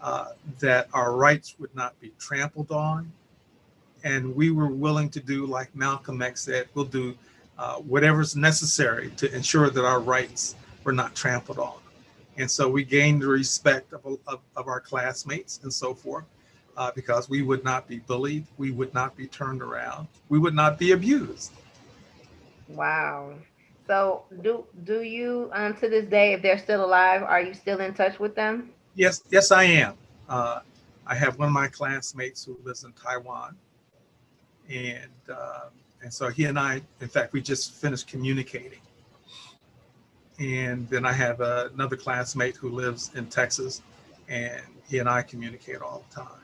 uh, 0.00 0.32
that 0.60 0.88
our 0.92 1.14
rights 1.16 1.56
would 1.58 1.74
not 1.74 1.98
be 2.00 2.12
trampled 2.18 2.70
on. 2.70 3.12
And 4.04 4.34
we 4.34 4.50
were 4.50 4.68
willing 4.68 5.10
to 5.10 5.20
do, 5.20 5.46
like 5.46 5.74
Malcolm 5.74 6.22
X 6.22 6.42
said, 6.42 6.68
we'll 6.74 6.84
do 6.84 7.16
uh, 7.58 7.76
whatever's 7.76 8.36
necessary 8.36 9.10
to 9.16 9.32
ensure 9.34 9.70
that 9.70 9.84
our 9.84 10.00
rights 10.00 10.56
were 10.84 10.92
not 10.92 11.14
trampled 11.14 11.58
on. 11.58 11.78
And 12.38 12.50
so 12.50 12.68
we 12.68 12.84
gained 12.84 13.20
the 13.22 13.28
respect 13.28 13.92
of, 13.92 14.18
of, 14.26 14.40
of 14.56 14.68
our 14.68 14.80
classmates 14.80 15.60
and 15.62 15.72
so 15.72 15.92
forth 15.92 16.24
uh, 16.76 16.90
because 16.94 17.28
we 17.28 17.42
would 17.42 17.62
not 17.64 17.86
be 17.86 17.98
bullied, 17.98 18.46
we 18.56 18.70
would 18.70 18.94
not 18.94 19.14
be 19.16 19.26
turned 19.26 19.60
around, 19.60 20.08
we 20.30 20.38
would 20.38 20.54
not 20.54 20.78
be 20.78 20.92
abused. 20.92 21.52
Wow. 22.68 23.34
So 23.86 24.24
do 24.42 24.64
do 24.84 25.02
you 25.02 25.50
um 25.52 25.74
to 25.74 25.88
this 25.88 26.06
day, 26.06 26.32
if 26.32 26.42
they're 26.42 26.58
still 26.58 26.84
alive, 26.84 27.22
are 27.22 27.42
you 27.42 27.52
still 27.52 27.80
in 27.80 27.92
touch 27.92 28.18
with 28.20 28.36
them? 28.36 28.70
Yes, 28.94 29.22
yes, 29.30 29.50
I 29.50 29.64
am. 29.64 29.94
Uh, 30.28 30.60
I 31.06 31.14
have 31.16 31.38
one 31.38 31.48
of 31.48 31.54
my 31.54 31.66
classmates 31.66 32.44
who 32.44 32.56
lives 32.62 32.84
in 32.84 32.92
Taiwan, 32.92 33.56
and 34.70 35.10
uh, 35.32 35.68
and 36.02 36.12
so 36.12 36.28
he 36.28 36.44
and 36.44 36.58
I, 36.58 36.80
in 37.00 37.08
fact, 37.08 37.32
we 37.32 37.42
just 37.42 37.74
finished 37.74 38.06
communicating. 38.06 38.80
And 40.38 40.88
then 40.88 41.04
I 41.04 41.12
have 41.12 41.40
uh, 41.42 41.68
another 41.74 41.96
classmate 41.96 42.56
who 42.56 42.70
lives 42.70 43.10
in 43.14 43.26
Texas, 43.26 43.82
and 44.28 44.62
he 44.88 44.98
and 44.98 45.08
I 45.08 45.22
communicate 45.22 45.82
all 45.82 46.04
the 46.08 46.22
time. 46.22 46.40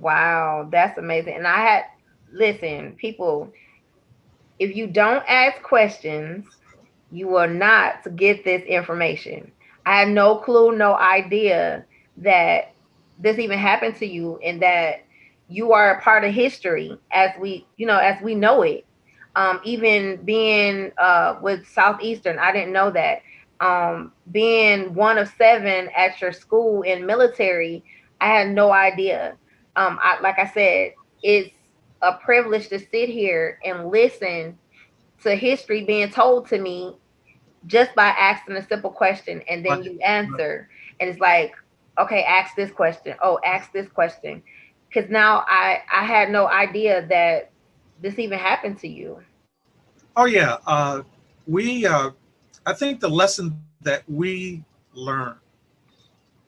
Wow, 0.00 0.68
that's 0.70 0.98
amazing. 0.98 1.34
And 1.36 1.46
I 1.46 1.60
had 1.60 1.84
listen, 2.32 2.92
people, 2.96 3.50
if 4.58 4.76
you 4.76 4.86
don't 4.86 5.24
ask 5.28 5.62
questions, 5.62 6.46
you 7.10 7.28
will 7.28 7.48
not 7.48 8.16
get 8.16 8.44
this 8.44 8.62
information. 8.64 9.50
I 9.86 10.00
had 10.00 10.08
no 10.08 10.36
clue, 10.38 10.76
no 10.76 10.94
idea 10.94 11.84
that 12.18 12.72
this 13.18 13.38
even 13.38 13.58
happened 13.58 13.96
to 13.96 14.06
you 14.06 14.38
and 14.38 14.60
that 14.62 15.03
you 15.48 15.72
are 15.72 15.96
a 15.96 16.00
part 16.00 16.24
of 16.24 16.32
history 16.32 16.98
as 17.10 17.30
we, 17.38 17.66
you 17.76 17.86
know, 17.86 17.98
as 17.98 18.20
we 18.22 18.34
know 18.34 18.62
it. 18.62 18.86
Um, 19.36 19.60
even 19.64 20.16
being 20.24 20.92
uh, 20.96 21.38
with 21.42 21.66
Southeastern, 21.66 22.38
I 22.38 22.52
didn't 22.52 22.72
know 22.72 22.90
that. 22.92 23.22
Um, 23.60 24.12
being 24.30 24.94
one 24.94 25.18
of 25.18 25.28
seven 25.36 25.88
at 25.96 26.20
your 26.20 26.32
school 26.32 26.82
in 26.82 27.04
military, 27.06 27.82
I 28.20 28.28
had 28.28 28.50
no 28.50 28.72
idea. 28.72 29.36
Um 29.76 29.98
I, 30.02 30.20
like 30.20 30.38
i 30.38 30.46
said 30.46 30.92
it's 31.22 31.50
a 32.02 32.12
privilege 32.14 32.68
to 32.68 32.78
sit 32.78 33.08
here 33.08 33.58
and 33.64 33.88
listen 33.88 34.58
to 35.22 35.34
history 35.34 35.84
being 35.84 36.10
told 36.10 36.46
to 36.48 36.58
me 36.58 36.94
just 37.66 37.94
by 37.94 38.08
asking 38.08 38.56
a 38.56 38.66
simple 38.66 38.90
question 38.90 39.42
and 39.48 39.64
then 39.64 39.82
you 39.82 39.98
answer. 40.00 40.68
And 41.00 41.10
it's 41.10 41.18
like 41.20 41.54
okay 41.98 42.22
ask 42.24 42.54
this 42.56 42.70
question. 42.70 43.14
Oh 43.22 43.38
ask 43.44 43.72
this 43.72 43.88
question 43.88 44.42
because 44.94 45.10
now 45.10 45.44
i 45.48 45.80
i 45.92 46.04
had 46.04 46.30
no 46.30 46.46
idea 46.46 47.06
that 47.08 47.50
this 48.00 48.18
even 48.18 48.38
happened 48.38 48.78
to 48.78 48.88
you 48.88 49.18
Oh 50.16 50.26
yeah, 50.26 50.58
uh, 50.66 51.02
we. 51.46 51.86
Uh, 51.86 52.10
I 52.66 52.72
think 52.72 53.00
the 53.00 53.08
lesson 53.08 53.60
that 53.82 54.04
we 54.08 54.62
learned 54.92 55.36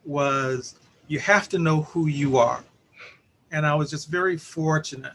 was 0.05 0.77
you 1.09 1.19
have 1.19 1.49
to 1.49 1.59
know 1.59 1.83
who 1.83 2.07
you 2.07 2.39
are, 2.39 2.63
and 3.51 3.67
I 3.67 3.75
was 3.75 3.91
just 3.91 4.09
very 4.09 4.37
fortunate 4.37 5.15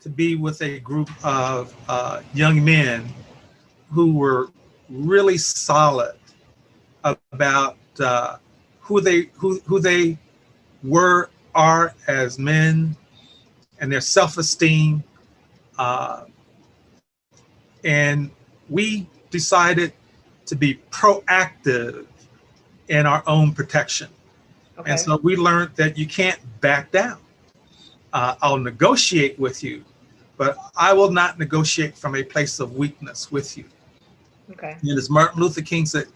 to 0.00 0.10
be 0.10 0.36
with 0.36 0.60
a 0.60 0.78
group 0.80 1.10
of 1.24 1.74
uh, 1.88 2.20
young 2.34 2.62
men 2.62 3.08
who 3.90 4.14
were 4.14 4.50
really 4.90 5.38
solid 5.38 6.16
about 7.32 7.78
uh, 7.98 8.36
who 8.80 9.00
they 9.00 9.30
who 9.34 9.58
who 9.60 9.80
they 9.80 10.18
were 10.82 11.30
are 11.56 11.94
as 12.06 12.38
men 12.38 12.94
and 13.80 13.90
their 13.90 14.00
self-esteem. 14.00 15.02
Uh, 15.78 16.24
and 17.84 18.30
we 18.68 19.08
decided 19.30 19.92
to 20.44 20.54
be 20.54 20.80
proactive 20.90 22.06
in 22.88 23.06
our 23.06 23.22
own 23.26 23.52
protection. 23.52 24.08
okay 24.78 24.92
And 24.92 25.00
so 25.00 25.18
we 25.22 25.34
learned 25.34 25.70
that 25.76 25.98
you 25.98 26.06
can't 26.06 26.38
back 26.60 26.92
down. 26.92 27.18
Uh, 28.12 28.36
I'll 28.40 28.58
negotiate 28.58 29.38
with 29.38 29.64
you, 29.64 29.84
but 30.36 30.56
I 30.76 30.92
will 30.92 31.10
not 31.10 31.38
negotiate 31.38 31.96
from 31.96 32.14
a 32.14 32.22
place 32.22 32.60
of 32.60 32.76
weakness 32.76 33.32
with 33.32 33.56
you. 33.58 33.64
okay 34.52 34.76
And 34.82 34.98
as 34.98 35.10
Martin 35.10 35.42
Luther 35.42 35.62
King 35.62 35.86
said, 35.86 36.06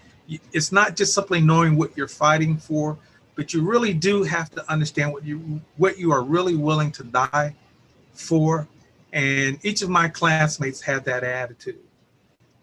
it's 0.53 0.71
not 0.71 0.95
just 0.95 1.13
simply 1.15 1.41
knowing 1.41 1.77
what 1.77 1.97
you're 1.97 2.09
fighting 2.09 2.57
for, 2.57 2.97
but 3.41 3.55
you 3.55 3.63
really 3.63 3.95
do 3.95 4.23
have 4.23 4.51
to 4.51 4.71
understand 4.71 5.11
what 5.11 5.25
you 5.25 5.63
what 5.79 5.99
you 5.99 6.13
are 6.13 6.23
really 6.23 6.57
willing 6.57 6.93
to 6.93 7.03
die 7.03 7.55
for. 8.13 8.69
And 9.15 9.59
each 9.63 9.81
of 9.81 9.89
my 9.89 10.09
classmates 10.09 10.83
had 10.83 11.07
that 11.07 11.25
attitude. 11.25 11.79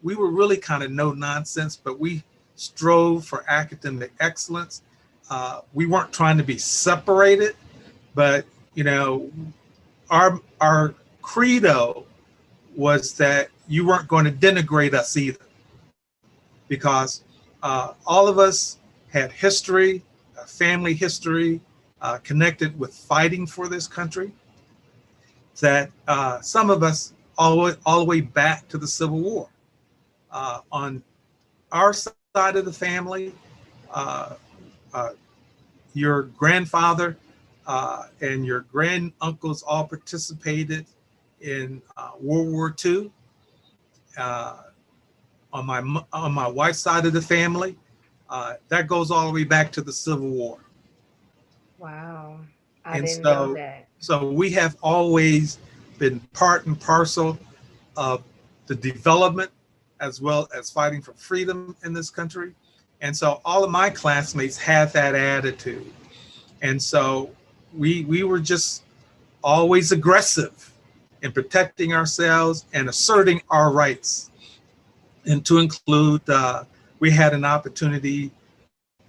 We 0.03 0.13
were 0.13 0.29
really 0.29 0.57
kind 0.57 0.83
of 0.83 0.91
no 0.91 1.13
nonsense, 1.13 1.75
but 1.75 1.99
we 1.99 2.21
strove 2.57 3.25
for 3.25 3.43
academic 3.47 4.11
excellence. 4.19 4.83
Uh, 5.31 5.61
we 5.73 5.87
weren't 5.87 6.13
trying 6.13 6.37
to 6.37 6.43
be 6.43 6.59
separated, 6.59 7.55
but 8.13 8.45
you 8.75 8.83
know, 8.83 9.31
our 10.11 10.39
our 10.61 10.93
credo 11.23 12.05
was 12.75 13.13
that 13.13 13.49
you 13.67 13.87
weren't 13.87 14.07
going 14.07 14.25
to 14.25 14.31
denigrate 14.31 14.93
us 14.93 15.17
either 15.17 15.47
because 16.67 17.23
uh, 17.63 17.93
all 18.05 18.27
of 18.27 18.37
us 18.37 18.77
had 19.09 19.31
history, 19.31 20.03
family 20.47 20.93
history, 20.93 21.62
uh, 22.01 22.17
connected 22.19 22.77
with 22.79 22.93
fighting 22.93 23.45
for 23.45 23.67
this 23.67 23.88
country. 23.88 24.31
That 25.60 25.91
uh, 26.07 26.41
some 26.41 26.69
of 26.69 26.83
us 26.83 27.13
all 27.38 27.51
the 27.51 27.57
way, 27.57 27.73
all 27.86 27.99
the 27.99 28.05
way 28.05 28.21
back 28.21 28.67
to 28.69 28.77
the 28.77 28.88
Civil 28.88 29.19
War. 29.19 29.49
Uh, 30.31 30.60
on 30.71 31.03
our 31.71 31.93
side 31.93 32.12
of 32.36 32.65
the 32.65 32.73
family, 32.73 33.33
uh, 33.91 34.36
uh, 34.93 35.10
your 35.93 36.23
grandfather 36.23 37.17
uh, 37.65 38.03
and 38.21 38.45
your 38.45 38.65
granduncles 38.73 39.63
all 39.65 39.86
participated 39.86 40.86
in 41.41 41.81
World 42.19 42.51
War 42.51 42.75
II. 42.83 43.12
On 45.53 45.65
my 45.65 45.79
on 46.12 46.33
my 46.33 46.47
wife's 46.47 46.79
side 46.79 47.05
of 47.05 47.13
the 47.13 47.21
family, 47.21 47.77
uh, 48.29 48.53
that 48.69 48.87
goes 48.87 49.11
all 49.11 49.27
the 49.27 49.33
way 49.33 49.43
back 49.43 49.71
to 49.73 49.81
the 49.81 49.91
Civil 49.93 50.29
War. 50.29 50.59
wow 51.77 52.39
i 52.85 52.97
And 52.97 53.05
didn't 53.05 53.23
so- 53.23 53.45
know 53.47 53.53
that 53.53 53.87
So 53.99 54.29
we 54.31 54.51
have 54.51 54.75
always 54.83 55.57
been 55.97 56.19
part 56.33 56.65
and 56.67 56.79
parcel 56.79 57.37
of 57.95 58.21
the 58.67 58.75
development 58.75 59.49
as 59.99 60.21
well 60.21 60.47
as 60.55 60.69
fighting 60.69 61.01
for 61.01 61.13
freedom 61.13 61.75
in 61.83 61.91
this 61.93 62.11
country. 62.11 62.53
And 63.01 63.15
so 63.17 63.41
all 63.43 63.63
of 63.63 63.71
my 63.71 63.89
classmates 63.89 64.55
had 64.57 64.93
that 64.93 65.15
attitude. 65.15 65.91
And 66.61 66.79
so 66.81 67.31
we 67.73 68.05
we 68.05 68.21
were 68.23 68.39
just 68.39 68.83
always 69.43 69.91
aggressive 69.91 70.71
in 71.23 71.31
protecting 71.31 71.93
ourselves 71.93 72.65
and 72.73 72.87
asserting 72.89 73.41
our 73.49 73.71
rights. 73.71 74.29
And 75.25 75.43
to 75.47 75.57
include, 75.57 76.21
uh, 76.29 76.65
we 76.99 77.12
had 77.12 77.33
an 77.33 77.45
opportunity 77.45 78.31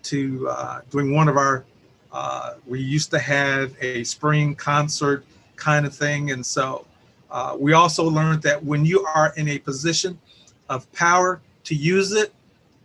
to 0.03 0.49
uh, 0.49 0.81
during 0.91 1.15
one 1.15 1.29
of 1.29 1.37
our 1.37 1.65
uh, 2.13 2.55
we 2.67 2.81
used 2.81 3.11
to 3.11 3.19
have 3.19 3.77
a 3.83 4.03
spring 4.05 4.55
concert 4.55 5.25
kind 5.57 5.85
of 5.85 5.95
thing. 5.95 6.31
And 6.31 6.45
so 6.45 6.87
uh, 7.31 7.57
we 7.59 7.75
also 7.75 8.05
learned 8.05 8.43
that 8.43 8.65
when 8.65 8.85
you 8.85 9.05
are 9.05 9.35
in 9.37 9.49
a 9.49 9.59
position 9.59 10.19
of 10.71 10.91
power 10.93 11.41
to 11.65 11.75
use 11.75 12.13
it 12.13 12.33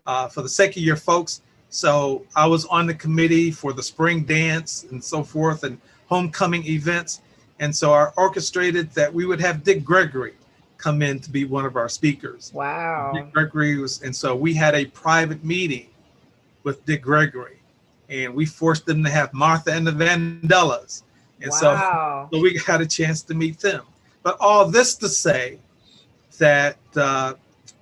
uh, 0.05 0.27
for 0.27 0.41
the 0.41 0.49
sake 0.49 0.71
of 0.71 0.83
your 0.83 0.97
folks. 0.97 1.41
So 1.69 2.25
I 2.35 2.45
was 2.45 2.65
on 2.65 2.85
the 2.85 2.93
committee 2.93 3.49
for 3.49 3.71
the 3.71 3.81
spring 3.81 4.23
dance 4.23 4.85
and 4.91 5.01
so 5.01 5.23
forth 5.23 5.63
and 5.63 5.79
homecoming 6.07 6.65
events. 6.67 7.21
And 7.59 7.73
so 7.73 7.93
I 7.93 8.09
orchestrated 8.17 8.91
that 8.91 9.13
we 9.13 9.25
would 9.25 9.39
have 9.39 9.63
Dick 9.63 9.83
Gregory 9.85 10.33
come 10.83 11.01
in 11.01 11.17
to 11.17 11.29
be 11.31 11.45
one 11.45 11.65
of 11.65 11.77
our 11.77 11.87
speakers. 11.87 12.51
wow 12.53 13.11
Dick 13.13 13.31
Gregory 13.31 13.77
was, 13.77 14.01
and 14.01 14.13
so 14.13 14.35
we 14.35 14.53
had 14.53 14.75
a 14.75 14.85
private 14.87 15.43
meeting 15.43 15.87
with 16.63 16.85
Dick 16.85 17.01
Gregory, 17.01 17.59
and 18.09 18.33
we 18.33 18.45
forced 18.45 18.85
them 18.85 19.01
to 19.03 19.09
have 19.09 19.33
Martha 19.33 19.71
and 19.71 19.87
the 19.87 19.91
Vandellas, 19.91 21.03
And 21.41 21.51
wow. 21.51 22.27
so, 22.31 22.37
so 22.37 22.41
we 22.41 22.59
got 22.59 22.81
a 22.81 22.85
chance 22.85 23.21
to 23.23 23.33
meet 23.33 23.59
them. 23.59 23.83
But 24.23 24.37
all 24.39 24.69
this 24.69 24.95
to 24.95 25.09
say 25.09 25.57
that, 26.37 26.77
uh, 26.95 27.35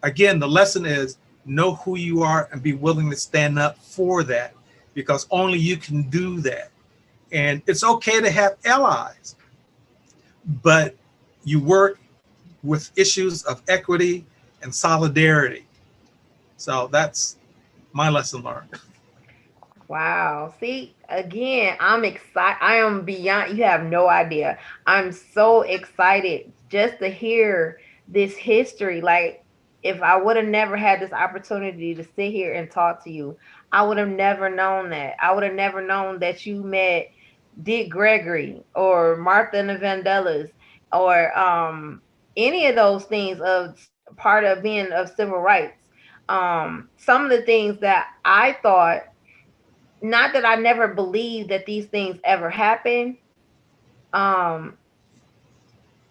again, 0.04 0.40
the 0.40 0.48
lesson 0.48 0.86
is 0.86 1.18
know 1.46 1.76
who 1.76 1.98
you 1.98 2.22
are 2.22 2.50
and 2.52 2.62
be 2.62 2.74
willing 2.74 3.10
to 3.10 3.16
stand 3.16 3.58
up 3.58 3.78
for 3.80 4.24
that 4.24 4.54
because 4.94 5.26
only 5.32 5.58
you 5.58 5.78
can 5.78 6.04
do 6.10 6.40
that. 6.42 6.70
And 7.32 7.62
it's 7.66 7.84
okay 7.84 8.22
to 8.22 8.30
have 8.30 8.58
allies, 8.66 9.36
but 10.62 10.96
you 11.44 11.60
work 11.60 12.00
with 12.64 12.92
issues 12.96 13.44
of 13.44 13.62
equity 13.68 14.26
and 14.62 14.74
solidarity. 14.74 15.66
So 16.58 16.88
that's 16.92 17.38
my 17.94 18.10
lesson 18.10 18.44
learned. 18.44 18.80
Wow. 19.88 20.54
See, 20.60 20.96
again, 21.10 21.76
I'm 21.80 22.06
excited. 22.06 22.58
I 22.62 22.76
am 22.78 23.04
beyond, 23.04 23.58
you 23.58 23.64
have 23.66 23.84
no 23.84 24.08
idea. 24.08 24.58
I'm 24.88 25.12
so 25.12 25.64
excited 25.64 26.52
just 26.70 27.00
to 27.00 27.10
hear 27.10 27.80
this 28.08 28.36
history. 28.38 29.02
Like, 29.02 29.44
if 29.84 30.02
I 30.02 30.16
would 30.16 30.38
have 30.38 30.46
never 30.46 30.78
had 30.78 31.02
this 31.02 31.12
opportunity 31.12 31.96
to 31.96 32.04
sit 32.16 32.32
here 32.32 32.54
and 32.54 32.70
talk 32.70 33.04
to 33.04 33.12
you, 33.12 33.38
I 33.72 33.84
would 33.84 33.98
have 33.98 34.10
never 34.10 34.50
known 34.50 34.92
that. 34.92 35.16
I 35.22 35.34
would 35.34 35.44
have 35.44 35.56
never 35.56 35.82
known 35.82 36.20
that 36.20 36.46
you 36.46 36.64
met 36.64 37.12
Dick 37.64 37.90
Gregory 37.90 38.62
or 38.76 39.18
Martha 39.18 39.58
and 39.58 39.70
the 39.70 39.76
Vandellas 39.76 40.52
or 40.94 41.38
um, 41.38 42.02
any 42.38 42.68
of 42.68 42.76
those 42.76 43.04
things 43.06 43.40
of 43.42 43.78
part 44.18 44.44
of 44.44 44.64
being 44.64 44.92
of 44.92 45.10
civil 45.16 45.40
rights. 45.40 45.78
Um, 46.30 46.90
some 46.98 47.26
of 47.26 47.30
the 47.30 47.42
things 47.42 47.80
that 47.80 48.08
I 48.24 48.58
thought, 48.62 49.04
not 50.02 50.34
that 50.34 50.46
I 50.46 50.56
never 50.56 50.88
believed 50.88 51.50
that 51.50 51.66
these 51.66 51.86
things 51.88 52.20
ever 52.24 52.50
happen. 52.50 53.18
Um, 54.14 54.78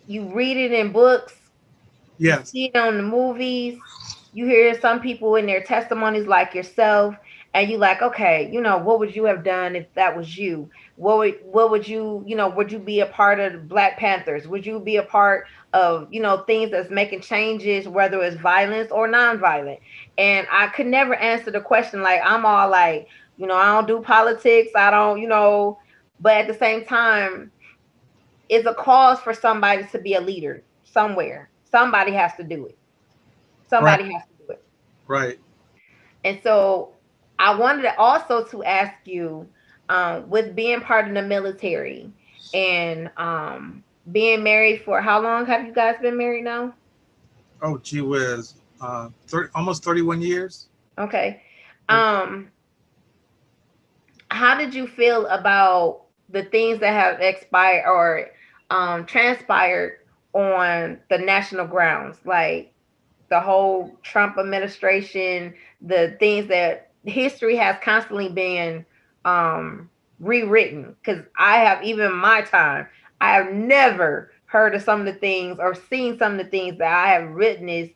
you 0.06 0.32
read 0.34 0.56
it 0.56 0.72
in 0.72 0.92
books, 0.92 1.34
yes, 2.18 2.40
you 2.40 2.44
see 2.46 2.64
it 2.66 2.76
on 2.76 2.96
the 2.96 3.02
movies, 3.02 3.78
you 4.32 4.46
hear 4.46 4.78
some 4.80 5.00
people 5.00 5.36
in 5.36 5.46
their 5.46 5.62
testimonies 5.62 6.26
like 6.26 6.54
yourself, 6.54 7.14
and 7.54 7.70
you 7.70 7.78
like, 7.78 8.02
okay, 8.02 8.50
you 8.52 8.60
know, 8.60 8.78
what 8.78 8.98
would 8.98 9.14
you 9.14 9.24
have 9.24 9.44
done 9.44 9.76
if 9.76 9.92
that 9.94 10.16
was 10.16 10.36
you? 10.36 10.70
What 11.00 11.16
would 11.16 11.38
what 11.44 11.70
would 11.70 11.88
you, 11.88 12.22
you 12.26 12.36
know, 12.36 12.50
would 12.50 12.70
you 12.70 12.78
be 12.78 13.00
a 13.00 13.06
part 13.06 13.40
of 13.40 13.66
Black 13.66 13.96
Panthers? 13.96 14.46
Would 14.46 14.66
you 14.66 14.78
be 14.78 14.96
a 14.96 15.02
part 15.02 15.46
of, 15.72 16.12
you 16.12 16.20
know, 16.20 16.42
things 16.42 16.70
that's 16.70 16.90
making 16.90 17.22
changes, 17.22 17.88
whether 17.88 18.22
it's 18.22 18.36
violence 18.36 18.90
or 18.92 19.08
nonviolent? 19.08 19.78
And 20.18 20.46
I 20.50 20.66
could 20.66 20.86
never 20.86 21.14
answer 21.14 21.50
the 21.50 21.62
question 21.62 22.02
like 22.02 22.20
I'm 22.22 22.44
all 22.44 22.68
like, 22.68 23.08
you 23.38 23.46
know, 23.46 23.56
I 23.56 23.72
don't 23.72 23.88
do 23.88 24.02
politics, 24.02 24.72
I 24.76 24.90
don't, 24.90 25.18
you 25.18 25.26
know, 25.26 25.78
but 26.20 26.34
at 26.34 26.46
the 26.46 26.52
same 26.52 26.84
time, 26.84 27.50
it's 28.50 28.66
a 28.66 28.74
cause 28.74 29.20
for 29.20 29.32
somebody 29.32 29.84
to 29.92 29.98
be 29.98 30.16
a 30.16 30.20
leader 30.20 30.62
somewhere. 30.84 31.48
Somebody 31.64 32.12
has 32.12 32.34
to 32.34 32.44
do 32.44 32.66
it. 32.66 32.76
Somebody 33.70 34.02
right. 34.02 34.12
has 34.12 34.22
to 34.24 34.44
do 34.44 34.52
it. 34.52 34.62
Right. 35.06 35.38
And 36.24 36.38
so 36.42 36.92
I 37.38 37.54
wanted 37.54 37.86
also 37.96 38.44
to 38.44 38.62
ask 38.64 38.92
you, 39.06 39.48
um, 39.90 40.30
with 40.30 40.54
being 40.54 40.80
part 40.80 41.08
of 41.08 41.14
the 41.14 41.20
military 41.20 42.10
and 42.54 43.10
um, 43.16 43.82
being 44.12 44.42
married 44.42 44.82
for 44.84 45.02
how 45.02 45.20
long 45.20 45.44
have 45.46 45.66
you 45.66 45.72
guys 45.72 45.96
been 46.00 46.16
married 46.16 46.44
now? 46.44 46.72
Oh, 47.60 47.76
gee 47.78 48.00
whiz, 48.00 48.54
uh, 48.80 49.10
30, 49.26 49.50
almost 49.54 49.84
31 49.84 50.22
years. 50.22 50.68
Okay. 50.96 51.42
Um, 51.88 52.50
how 54.30 54.56
did 54.56 54.72
you 54.72 54.86
feel 54.86 55.26
about 55.26 56.02
the 56.28 56.44
things 56.44 56.78
that 56.78 56.92
have 56.92 57.20
expired 57.20 57.84
or 57.86 58.30
um, 58.70 59.04
transpired 59.06 59.98
on 60.32 61.00
the 61.10 61.18
national 61.18 61.66
grounds, 61.66 62.16
like 62.24 62.72
the 63.28 63.40
whole 63.40 63.98
Trump 64.04 64.38
administration, 64.38 65.52
the 65.80 66.16
things 66.20 66.46
that 66.46 66.92
history 67.04 67.56
has 67.56 67.76
constantly 67.82 68.28
been 68.28 68.86
um 69.24 69.90
rewritten 70.18 70.96
because 71.02 71.24
I 71.38 71.58
have 71.58 71.82
even 71.82 72.12
my 72.14 72.42
time, 72.42 72.86
I 73.20 73.32
have 73.32 73.52
never 73.52 74.32
heard 74.46 74.74
of 74.74 74.82
some 74.82 75.00
of 75.00 75.06
the 75.06 75.14
things 75.14 75.58
or 75.58 75.74
seen 75.74 76.18
some 76.18 76.32
of 76.32 76.38
the 76.38 76.50
things 76.50 76.78
that 76.78 76.92
I 76.92 77.12
have 77.12 77.30
witnessed 77.30 77.94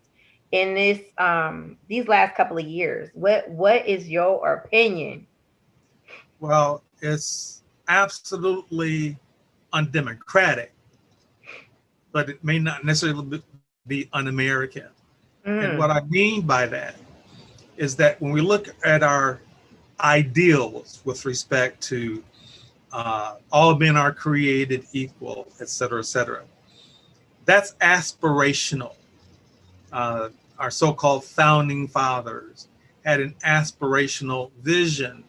in 0.52 0.74
this 0.74 1.00
um 1.18 1.76
these 1.88 2.08
last 2.08 2.37
couple 2.37 2.58
of 2.58 2.66
years. 2.66 3.10
What 3.14 3.48
what 3.50 3.87
is 3.87 4.08
your 4.08 4.54
opinion? 4.54 5.26
Well, 6.40 6.82
it's 7.00 7.62
absolutely 7.88 9.18
undemocratic, 9.72 10.72
but 12.12 12.28
it 12.28 12.44
may 12.44 12.58
not 12.58 12.84
necessarily 12.84 13.42
be 13.87 14.08
un-American. 14.12 14.88
Mm. 15.46 15.64
And 15.64 15.78
what 15.78 15.90
I 15.90 16.02
mean 16.02 16.42
by 16.42 16.66
that 16.66 16.96
is 17.76 17.96
that 17.96 18.20
when 18.20 18.32
we 18.32 18.40
look 18.40 18.68
at 18.84 19.02
our 19.02 19.40
ideals 20.00 21.00
with 21.04 21.24
respect 21.24 21.80
to 21.83 22.22
uh, 22.92 23.37
all 23.50 23.76
men 23.76 23.96
are 23.96 24.12
created 24.12 24.87
equal, 24.92 25.48
et 25.61 25.68
cetera, 25.68 25.98
et 25.98 26.07
cetera, 26.07 26.42
that's 27.44 27.74
aspirational. 27.80 28.94
Uh, 29.92 30.28
our 30.59 30.70
so 30.70 30.92
called 30.92 31.24
founding 31.24 31.88
fathers 31.88 32.68
had 33.04 33.20
an 33.20 33.35
aspirational 33.44 34.50
vision, 34.62 35.24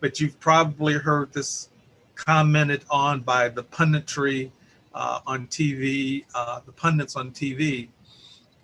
but 0.00 0.20
you've 0.20 0.38
probably 0.40 0.94
heard 0.94 1.32
this 1.32 1.68
commented 2.14 2.84
on 2.90 3.20
by 3.20 3.48
the 3.48 3.64
punditry 3.64 4.50
uh, 4.94 5.20
on 5.26 5.46
TV, 5.48 6.24
uh, 6.34 6.60
the 6.64 6.72
pundits 6.72 7.16
on 7.16 7.30
TV. 7.32 7.88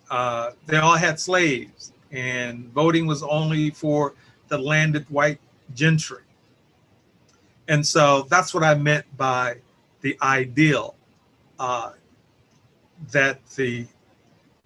Uh, 0.09 0.51
they 0.65 0.77
all 0.77 0.95
had 0.95 1.19
slaves 1.19 1.91
and 2.11 2.65
voting 2.73 3.05
was 3.05 3.21
only 3.23 3.69
for 3.69 4.13
the 4.49 4.57
landed 4.57 5.05
white 5.09 5.39
gentry. 5.75 6.23
And 7.67 7.85
so 7.85 8.25
that's 8.29 8.53
what 8.53 8.63
I 8.63 8.75
meant 8.75 9.05
by 9.17 9.57
the 10.01 10.17
ideal 10.21 10.95
uh, 11.59 11.91
that 13.11 13.45
the 13.51 13.85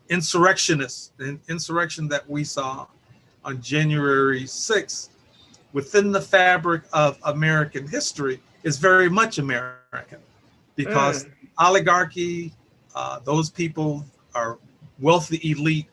insurrectionists, 0.10 1.12
the 1.18 1.38
insurrection 1.50 2.08
that 2.08 2.28
we 2.30 2.44
saw 2.44 2.88
on 3.44 3.62
January 3.62 4.44
6th 4.44 5.10
within 5.74 6.12
the 6.12 6.22
fabric 6.22 6.84
of 6.94 7.18
American 7.24 7.88
history 7.88 8.40
is 8.64 8.78
very 8.78 9.10
much 9.10 9.38
American 9.38 10.20
because 10.76 11.26
mm. 11.26 11.32
oligarchy, 11.60 12.54
uh, 12.96 13.20
those 13.20 13.50
people 13.50 14.06
are 14.34 14.60
wealthy 15.00 15.52
elite 15.52 15.88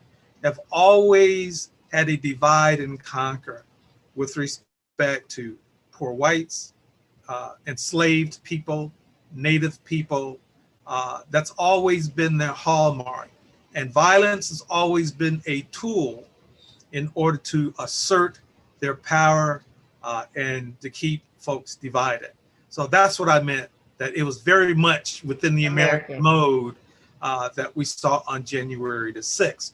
have 0.45 0.61
always 0.71 1.71
had 1.93 2.09
a 2.09 2.17
divide 2.17 2.81
and 2.81 3.03
conquer 3.03 3.65
with 4.15 4.37
respect 4.37 5.29
to 5.31 5.57
poor 5.93 6.13
whites, 6.13 6.75
uh, 7.29 7.55
enslaved 7.67 8.43
people, 8.43 8.93
native 9.35 9.83
people. 9.85 10.39
Uh, 10.87 11.21
that's 11.31 11.51
always 11.53 12.09
been 12.09 12.37
their 12.37 12.49
hallmark. 12.49 13.31
And 13.75 13.93
violence 13.93 14.49
has 14.49 14.65
always 14.69 15.13
been 15.13 15.41
a 15.47 15.63
tool 15.71 16.27
in 16.93 17.11
order 17.15 17.39
to 17.39 17.73
assert 17.79 18.41
their 18.81 18.97
power 18.97 19.63
uh, 20.03 20.25
and 20.35 20.79
to 20.81 20.91
keep 20.91 21.23
folks 21.39 21.77
divided. 21.77 22.33
So 22.69 22.87
that's 22.87 23.21
what 23.21 23.29
I 23.29 23.41
meant, 23.41 23.69
that 23.99 24.15
it 24.15 24.23
was 24.23 24.41
very 24.41 24.75
much 24.75 25.23
within 25.25 25.55
the 25.55 25.67
American, 25.67 26.19
American. 26.19 26.23
mode 26.23 26.77
uh, 27.23 27.51
that 27.55 27.77
we 27.77 27.85
saw 27.85 28.23
on 28.27 28.45
January 28.45 29.13
the 29.13 29.21
6th. 29.21 29.73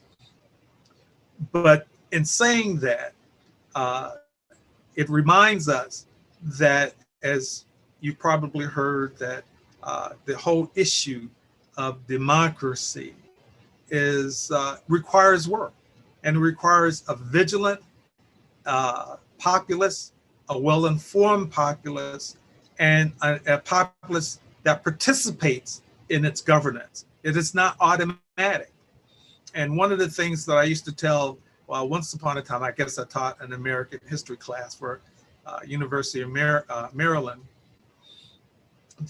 But 1.53 1.87
in 2.12 2.25
saying 2.25 2.79
that, 2.81 3.12
uh, 3.75 4.12
it 4.97 5.09
reminds 5.09 5.69
us 5.69 6.07
that, 6.43 6.95
as 7.23 7.67
you've 8.01 8.19
probably 8.19 8.65
heard, 8.65 9.17
that 9.19 9.45
uh, 9.83 10.11
the 10.25 10.37
whole 10.37 10.71
issue 10.75 11.29
of 11.77 12.05
democracy 12.07 13.15
is 13.91 14.51
uh, 14.51 14.79
requires 14.89 15.49
work 15.49 15.73
and 16.25 16.41
requires 16.41 17.05
a 17.09 17.15
vigilant 17.15 17.81
uh, 18.65 19.17
populace, 19.39 20.13
a 20.49 20.59
well-informed 20.59 21.53
populace, 21.53 22.37
and 22.79 23.13
a, 23.23 23.39
a 23.47 23.59
populace 23.59 24.41
that 24.65 24.83
participates 24.83 25.83
in 26.09 26.25
its 26.25 26.41
governance. 26.41 27.05
It 27.23 27.37
is 27.37 27.55
not 27.55 27.77
automatic. 27.81 28.73
And 29.55 29.77
one 29.77 29.93
of 29.93 29.99
the 29.99 30.09
things 30.09 30.45
that 30.47 30.57
I 30.57 30.65
used 30.65 30.85
to 30.87 30.93
tell, 30.93 31.39
well, 31.67 31.89
once 31.89 32.13
upon 32.15 32.39
a 32.39 32.43
time, 32.43 32.63
I 32.63 32.71
guess 32.71 32.99
I 32.99 33.05
taught 33.05 33.41
an 33.41 33.53
American 33.53 34.01
history 34.09 34.37
class 34.37 34.75
for 34.75 35.01
uh, 35.45 35.61
University 35.67 36.23
of 36.23 36.31
Mar- 36.31 36.65
uh, 36.69 36.89
Maryland, 36.93 37.43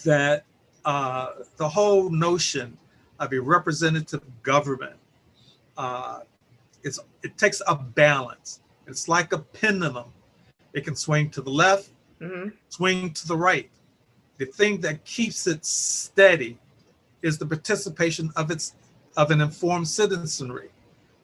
that 0.04 0.44
uh, 0.84 1.32
the 1.56 1.68
whole 1.68 2.10
notion 2.10 2.76
of 3.18 3.32
a 3.32 3.38
representative 3.38 4.22
government, 4.42 4.96
uh, 5.76 6.20
it's, 6.82 6.98
it 7.22 7.36
takes 7.38 7.62
a 7.66 7.74
balance. 7.74 8.60
It's 8.86 9.08
like 9.08 9.32
a 9.32 9.38
pendulum. 9.38 10.12
It 10.72 10.84
can 10.84 10.96
swing 10.96 11.30
to 11.30 11.42
the 11.42 11.50
left, 11.50 11.90
mm-hmm. 12.20 12.50
swing 12.68 13.12
to 13.12 13.26
the 13.26 13.36
right. 13.36 13.70
the 14.38 14.46
thing 14.46 14.80
that 14.82 15.04
keeps 15.04 15.46
it 15.46 15.64
steady 15.64 16.58
is 17.22 17.38
the 17.38 17.46
participation 17.46 18.30
of 18.36 18.50
its 18.50 18.74
of 19.16 19.30
an 19.30 19.40
informed 19.40 19.88
citizenry 19.88 20.68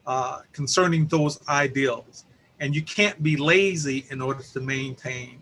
uh, 0.06 0.40
concerning 0.52 1.06
those 1.06 1.40
ideals. 1.48 2.24
And 2.60 2.74
you 2.74 2.82
can't 2.82 3.20
be 3.22 3.36
lazy 3.36 4.06
in 4.10 4.22
order 4.22 4.42
to 4.54 4.60
maintain 4.60 5.40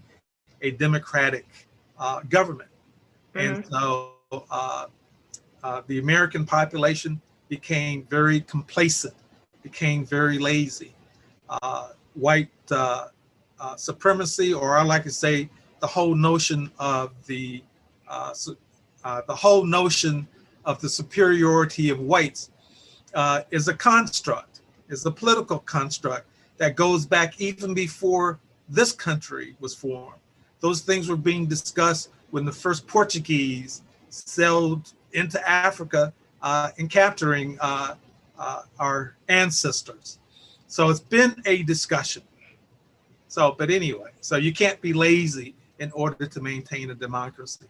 a 0.63 0.71
democratic 0.73 1.47
uh, 1.99 2.21
government. 2.29 2.71
Mm-hmm. 3.35 3.55
And 3.55 3.67
so 3.67 4.13
uh, 4.33 4.87
uh, 5.63 5.83
the 5.87 5.99
American 5.99 6.45
population 6.47 7.21
became 7.49 8.07
very 8.11 8.41
complacent, 8.41 9.15
became 9.63 10.07
very 10.07 10.39
lazy. 10.39 10.95
Uh, 11.49 11.89
white 12.15 12.49
uh, 12.71 13.09
uh, 13.59 13.77
supremacy, 13.77 14.55
or 14.55 14.79
I 14.79 14.83
like 14.83 15.05
to 15.05 15.11
say, 15.11 15.51
the 15.81 15.87
whole 15.87 16.15
notion 16.15 16.71
of 16.79 17.13
the 17.27 17.63
uh, 18.09 18.35
uh, 19.05 19.23
the 19.27 19.35
whole 19.35 19.65
notion 19.65 20.27
of 20.65 20.81
the 20.81 20.89
superiority 20.89 21.91
of 21.91 22.01
whites 22.01 22.51
uh, 23.15 23.43
is 23.51 23.69
a 23.69 23.75
construct, 23.75 24.50
is 24.91 25.07
a 25.07 25.11
political 25.11 25.61
construct 25.61 26.27
that 26.59 26.77
goes 26.77 27.07
back 27.07 27.41
even 27.41 27.73
before 27.73 28.39
this 28.69 28.93
country 28.93 29.57
was 29.61 29.75
formed. 29.75 30.21
Those 30.61 30.83
things 30.83 31.09
were 31.09 31.17
being 31.17 31.47
discussed 31.47 32.11
when 32.31 32.45
the 32.45 32.53
first 32.53 32.87
Portuguese 32.87 33.83
sailed 34.11 34.93
into 35.13 35.49
Africa 35.49 36.13
uh, 36.43 36.71
and 36.79 36.91
capturing 36.91 37.59
uh, 37.61 37.95
uh, 38.39 38.63
our 38.79 39.17
ancestors. 39.29 40.19
So 40.67 40.91
it's 40.91 41.01
been 41.01 41.35
a 41.47 41.63
discussion. 41.63 42.23
So, 43.29 43.55
but 43.57 43.71
anyway, 43.71 44.11
so 44.21 44.37
you 44.37 44.53
can't 44.53 44.81
be 44.81 44.93
lazy 44.93 45.55
in 45.79 45.91
order 45.93 46.27
to 46.27 46.41
maintain 46.41 46.91
a 46.91 46.95
democracy. 46.95 47.67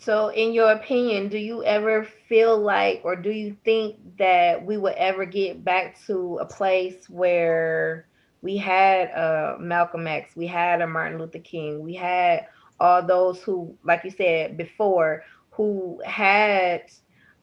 So, 0.00 0.28
in 0.28 0.52
your 0.52 0.70
opinion, 0.72 1.28
do 1.28 1.38
you 1.38 1.64
ever 1.64 2.06
feel 2.28 2.58
like, 2.58 3.00
or 3.04 3.16
do 3.16 3.30
you 3.30 3.56
think 3.64 3.96
that 4.18 4.64
we 4.64 4.76
would 4.76 4.94
ever 4.94 5.24
get 5.24 5.64
back 5.64 5.98
to 6.06 6.38
a 6.40 6.46
place 6.46 7.08
where 7.08 8.06
we 8.42 8.56
had 8.56 9.08
a 9.08 9.56
Malcolm 9.58 10.06
X, 10.06 10.36
we 10.36 10.46
had 10.46 10.80
a 10.80 10.86
Martin 10.86 11.18
Luther 11.18 11.40
King, 11.40 11.80
we 11.80 11.94
had 11.94 12.46
all 12.78 13.04
those 13.04 13.42
who, 13.42 13.76
like 13.82 14.04
you 14.04 14.10
said 14.10 14.56
before, 14.56 15.24
who 15.50 16.00
had 16.04 16.84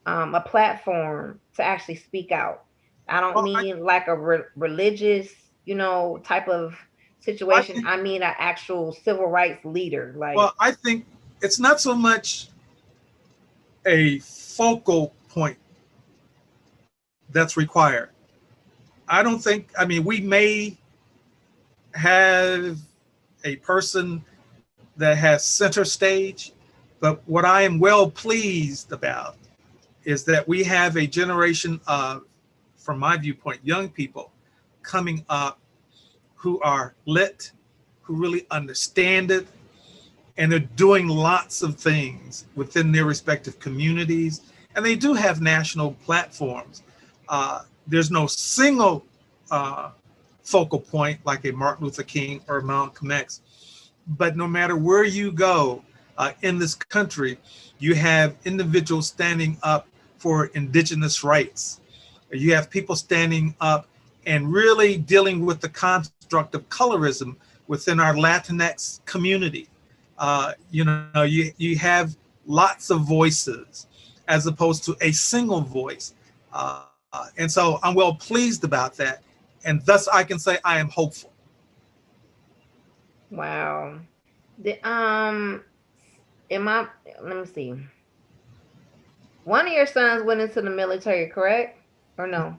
um, 0.06 0.34
a 0.36 0.42
platform 0.42 1.40
to 1.56 1.64
actually 1.64 1.96
speak 1.96 2.32
out? 2.32 2.64
I 3.10 3.20
don't 3.20 3.36
well, 3.36 3.44
mean 3.44 3.78
I, 3.78 3.80
like 3.80 4.08
a 4.08 4.16
re- 4.16 4.44
religious, 4.56 5.30
you 5.66 5.76
know, 5.76 6.20
type 6.24 6.48
of 6.48 6.76
situation. 7.20 7.86
I, 7.86 7.96
think, 7.96 8.00
I 8.00 8.02
mean, 8.02 8.24
an 8.24 8.34
actual 8.38 8.94
civil 8.94 9.28
rights 9.28 9.64
leader. 9.66 10.16
Like, 10.18 10.38
well, 10.38 10.54
I 10.60 10.72
think 10.72 11.06
it's 11.46 11.60
not 11.60 11.80
so 11.80 11.96
much 11.96 12.48
a 13.86 14.20
focal 14.20 15.14
point 15.30 15.58
that's 17.30 17.56
required. 17.56 18.10
I 19.08 19.22
don't 19.22 19.40
think. 19.40 19.70
I 19.78 19.86
mean, 19.86 20.04
we 20.04 20.20
may 20.20 20.76
have 21.94 22.80
a 23.44 23.58
person 23.58 24.26
that 24.98 25.18
has 25.18 25.46
center 25.46 25.86
stage, 25.86 26.54
but 27.00 27.22
what 27.28 27.46
I 27.46 27.62
am 27.62 27.80
well 27.80 28.10
pleased 28.10 28.92
about 28.92 29.38
is 30.04 30.24
that 30.24 30.48
we 30.48 30.64
have 30.64 30.98
a 30.98 31.06
generation 31.06 31.80
of, 31.88 32.24
from 32.78 32.98
my 32.98 33.18
viewpoint, 33.18 33.60
young 33.64 33.90
people 33.90 34.32
coming 34.82 35.24
up 35.30 35.60
who 36.34 36.60
are 36.62 36.96
lit, 37.06 37.52
who 38.02 38.16
really 38.16 38.48
understand 38.50 39.30
it, 39.32 39.48
and 40.38 40.52
they're 40.52 40.60
doing 40.60 41.08
lots 41.08 41.62
of 41.62 41.78
things 41.78 42.46
within 42.56 42.92
their 42.92 43.06
respective 43.06 43.60
communities. 43.60 44.42
And 44.76 44.86
they 44.86 44.96
do 44.96 45.14
have 45.14 45.42
national 45.42 45.94
platforms. 46.06 46.84
Uh, 47.30 47.62
there's 47.88 48.12
no 48.12 48.28
single 48.28 49.06
uh, 49.52 49.92
focal 50.44 50.80
point 50.80 51.20
like 51.26 51.46
a 51.46 51.52
Martin 51.52 51.86
Luther 51.86 52.04
King 52.04 52.42
or 52.48 52.62
Malcolm 52.62 53.12
X. 53.12 53.42
But 54.08 54.36
no 54.36 54.48
matter 54.48 54.76
where 54.76 55.04
you 55.04 55.32
go 55.32 55.84
uh, 56.18 56.34
in 56.42 56.60
this 56.60 56.76
country, 56.76 57.38
you 57.80 57.96
have 57.96 58.36
individuals 58.46 59.08
standing 59.08 59.58
up 59.64 59.88
for 60.18 60.48
indigenous 60.48 61.24
rights. 61.24 61.80
You 62.32 62.54
have 62.54 62.70
people 62.70 62.96
standing 62.96 63.56
up 63.62 63.88
and 64.26 64.52
really 64.52 64.98
dealing 64.98 65.46
with 65.46 65.62
the 65.62 65.70
construct 65.70 66.56
of 66.56 66.68
colorism 66.70 67.36
within 67.68 68.00
our 68.00 68.14
Latinx 68.14 69.04
community. 69.06 69.68
Uh, 70.18 70.54
you 70.72 70.86
know, 70.86 71.24
you, 71.24 71.52
you 71.58 71.78
have 71.78 72.16
lots 72.46 72.90
of 72.90 73.02
voices 73.02 73.88
as 74.28 74.48
opposed 74.48 74.84
to 74.86 74.96
a 75.02 75.12
single 75.12 75.62
voice. 75.62 76.14
Uh, 76.54 76.84
and 77.38 77.52
so 77.52 77.80
I'm 77.84 77.96
well 77.96 78.16
pleased 78.16 78.64
about 78.64 78.96
that. 78.98 79.24
And 79.64 79.86
thus 79.86 80.08
I 80.08 80.24
can 80.24 80.40
say 80.40 80.58
I 80.64 80.80
am 80.80 80.90
hopeful. 80.90 81.32
Wow. 83.32 84.00
The, 84.60 84.80
um, 84.88 85.64
am 86.50 86.68
I, 86.68 86.88
let 87.22 87.36
me 87.36 87.46
see. 87.46 87.74
One 89.44 89.68
of 89.68 89.74
your 89.74 89.86
sons 89.86 90.24
went 90.24 90.42
into 90.42 90.62
the 90.62 90.70
military, 90.70 91.28
correct? 91.28 91.80
Or 92.18 92.28
no? 92.28 92.58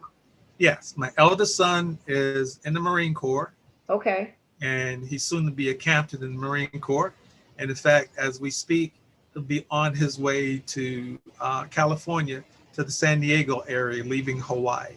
Yes, 0.59 0.95
my 0.97 1.11
eldest 1.17 1.57
son 1.57 1.99
is 2.07 2.61
in 2.65 2.75
the 2.75 2.81
Marine 2.81 3.15
Corps. 3.15 3.53
Okay. 3.89 4.35
And 4.63 5.07
he's 5.07 5.23
soon 5.23 5.45
to 5.47 5.53
be 5.53 5.71
a 5.71 5.75
captain 5.75 6.23
in 6.23 6.35
the 6.35 6.39
Marine 6.39 6.69
Corps. 6.81 7.13
And 7.59 7.71
in 7.71 7.77
fact, 7.77 8.11
as 8.19 8.41
we 8.41 8.51
speak, 8.51 8.95
he'll 9.33 9.43
be 9.43 9.67
on 9.71 9.95
his 9.95 10.19
way 10.19 10.59
to 10.59 11.19
uh, 11.41 11.65
California 11.65 12.45
to 12.75 12.85
the 12.85 12.91
San 12.91 13.21
Diego 13.21 13.61
area, 13.61 14.05
leaving 14.05 14.39
Hawaii. 14.39 14.95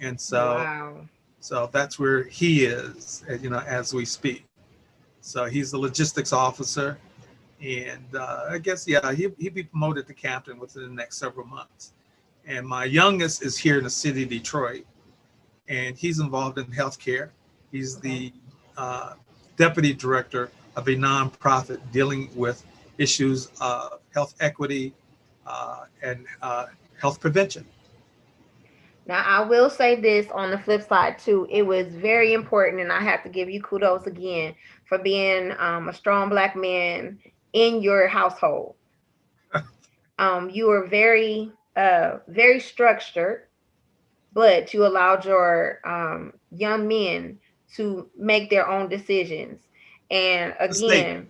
And 0.00 0.20
so, 0.20 0.54
wow. 0.54 1.08
so 1.40 1.68
that's 1.72 1.98
where 1.98 2.24
he 2.24 2.64
is, 2.64 3.24
uh, 3.28 3.34
you 3.34 3.50
know, 3.50 3.58
as 3.66 3.92
we 3.92 4.04
speak. 4.04 4.44
So 5.20 5.44
he's 5.44 5.70
the 5.70 5.78
logistics 5.78 6.32
officer, 6.32 6.98
and 7.62 8.06
uh, 8.14 8.46
I 8.48 8.58
guess 8.58 8.88
yeah, 8.88 9.12
he 9.12 9.28
he'll 9.38 9.52
be 9.52 9.64
promoted 9.64 10.06
to 10.06 10.14
captain 10.14 10.58
within 10.58 10.82
the 10.84 10.94
next 10.94 11.18
several 11.18 11.46
months. 11.46 11.92
And 12.46 12.66
my 12.66 12.84
youngest 12.84 13.42
is 13.42 13.58
here 13.58 13.76
in 13.76 13.84
the 13.84 13.90
city 13.90 14.22
of 14.22 14.30
Detroit, 14.30 14.86
and 15.68 15.96
he's 15.96 16.20
involved 16.20 16.56
in 16.56 16.64
healthcare. 16.66 17.28
He's 17.70 17.98
the 17.98 18.32
uh, 18.78 19.14
deputy 19.56 19.92
director 19.92 20.50
of 20.76 20.88
a 20.88 20.96
nonprofit 20.96 21.80
dealing 21.92 22.30
with 22.34 22.64
issues 22.98 23.50
of 23.60 24.00
health 24.14 24.34
equity 24.40 24.92
uh, 25.46 25.84
and 26.02 26.26
uh, 26.42 26.66
health 27.00 27.20
prevention. 27.20 27.64
Now, 29.06 29.24
I 29.26 29.40
will 29.44 29.70
say 29.70 29.96
this 29.96 30.30
on 30.30 30.50
the 30.50 30.58
flip 30.58 30.86
side 30.86 31.18
too. 31.18 31.46
It 31.50 31.62
was 31.62 31.88
very 31.88 32.32
important, 32.32 32.80
and 32.80 32.92
I 32.92 33.00
have 33.00 33.22
to 33.24 33.28
give 33.28 33.50
you 33.50 33.60
kudos 33.60 34.06
again 34.06 34.54
for 34.84 34.98
being 34.98 35.52
um, 35.58 35.88
a 35.88 35.92
strong 35.92 36.28
black 36.28 36.54
man 36.54 37.18
in 37.52 37.82
your 37.82 38.06
household. 38.06 38.76
um, 40.18 40.50
you 40.50 40.68
were 40.68 40.86
very, 40.86 41.50
uh, 41.74 42.18
very 42.28 42.60
structured, 42.60 43.48
but 44.32 44.72
you 44.72 44.86
allowed 44.86 45.24
your 45.24 45.80
um, 45.84 46.34
young 46.52 46.86
men 46.86 47.38
to 47.74 48.08
make 48.16 48.50
their 48.50 48.68
own 48.68 48.88
decisions. 48.88 49.60
And 50.10 50.54
again, 50.58 51.28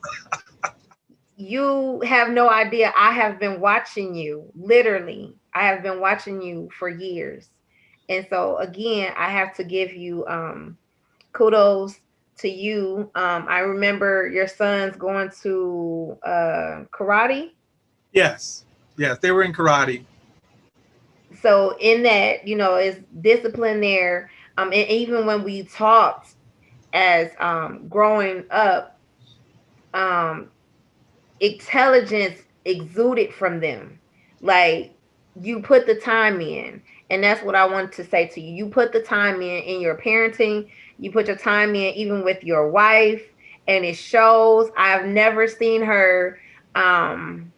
you 1.36 2.00
have 2.06 2.30
no 2.30 2.50
idea. 2.50 2.92
I 2.96 3.12
have 3.12 3.38
been 3.38 3.60
watching 3.60 4.14
you, 4.14 4.50
literally. 4.54 5.34
I 5.54 5.66
have 5.66 5.82
been 5.82 6.00
watching 6.00 6.40
you 6.42 6.70
for 6.78 6.88
years. 6.88 7.48
And 8.08 8.26
so 8.28 8.56
again, 8.58 9.12
I 9.16 9.30
have 9.30 9.54
to 9.56 9.64
give 9.64 9.92
you 9.92 10.26
um, 10.26 10.76
kudos 11.32 12.00
to 12.38 12.48
you. 12.48 13.10
Um, 13.14 13.46
I 13.48 13.60
remember 13.60 14.28
your 14.28 14.48
sons 14.48 14.96
going 14.96 15.30
to 15.42 16.18
uh, 16.24 16.84
karate. 16.92 17.50
Yes, 18.12 18.64
yes, 18.96 19.18
they 19.18 19.30
were 19.30 19.42
in 19.42 19.52
karate. 19.52 20.04
So 21.40 21.76
in 21.78 22.02
that, 22.02 22.46
you 22.46 22.56
know, 22.56 22.76
is 22.76 22.98
discipline 23.20 23.80
there. 23.80 24.30
Um, 24.58 24.72
and 24.72 24.88
even 24.88 25.26
when 25.26 25.44
we 25.44 25.62
talked 25.62 26.34
as 26.92 27.30
um, 27.38 27.88
growing 27.88 28.44
up, 28.50 29.00
um, 29.94 30.50
intelligence 31.40 32.40
exuded 32.64 33.32
from 33.32 33.60
them. 33.60 34.00
Like 34.40 34.96
you 35.40 35.60
put 35.60 35.86
the 35.86 35.94
time 35.94 36.40
in, 36.40 36.82
and 37.10 37.22
that's 37.22 37.42
what 37.42 37.54
I 37.54 37.66
want 37.66 37.92
to 37.92 38.04
say 38.04 38.26
to 38.28 38.40
you. 38.40 38.54
You 38.54 38.70
put 38.70 38.92
the 38.92 39.02
time 39.02 39.36
in 39.42 39.62
in 39.62 39.80
your 39.80 39.96
parenting. 39.96 40.68
You 40.98 41.12
put 41.12 41.26
your 41.26 41.36
time 41.36 41.74
in 41.74 41.94
even 41.94 42.24
with 42.24 42.42
your 42.44 42.70
wife, 42.70 43.22
and 43.66 43.84
it 43.84 43.96
shows. 43.96 44.70
I've 44.76 45.06
never 45.06 45.46
seen 45.46 45.82
her 45.82 46.38
um 46.74 47.52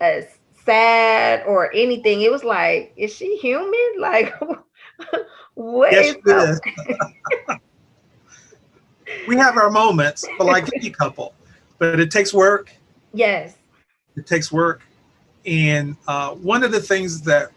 as 0.00 0.26
sad 0.64 1.44
or 1.46 1.72
anything. 1.74 2.22
It 2.22 2.30
was 2.30 2.44
like, 2.44 2.92
is 2.96 3.14
she 3.14 3.36
human? 3.38 3.72
Like, 3.98 4.34
what 5.54 5.92
yes, 5.92 6.14
is? 6.26 6.60
we 9.26 9.36
have 9.36 9.56
our 9.56 9.70
moments, 9.70 10.26
but 10.38 10.46
like 10.46 10.68
any 10.74 10.90
couple, 10.90 11.34
but 11.78 12.00
it 12.00 12.10
takes 12.10 12.32
work. 12.32 12.72
Yes. 13.12 13.56
It 14.16 14.26
takes 14.26 14.50
work. 14.52 14.82
And 15.46 15.96
uh, 16.08 16.34
one 16.34 16.62
of 16.62 16.72
the 16.72 16.80
things 16.80 17.20
that 17.22 17.50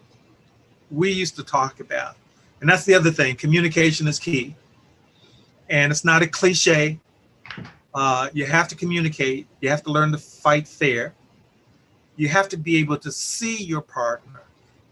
we 0.92 1.12
used 1.12 1.36
to 1.38 1.44
talk 1.44 1.80
about, 1.80 2.16
and 2.62 2.70
that's 2.70 2.86
the 2.86 2.94
other 2.94 3.12
thing 3.12 3.36
communication 3.36 4.08
is 4.08 4.20
key. 4.20 4.56
And 5.70 5.92
it's 5.92 6.06
not 6.06 6.22
a 6.22 6.28
cliche. 6.28 7.00
Uh, 7.94 8.30
you 8.34 8.46
have 8.46 8.68
to 8.70 8.76
communicate, 8.76 9.48
you 9.62 9.70
have 9.70 9.84
to 9.84 9.92
learn 9.92 10.12
to 10.12 10.18
fight 10.18 10.68
fair. 10.68 11.14
You 12.16 12.28
have 12.30 12.50
to 12.50 12.58
be 12.58 12.78
able 12.78 12.98
to 12.98 13.12
see 13.12 13.64
your 13.64 13.82
partner 13.82 14.42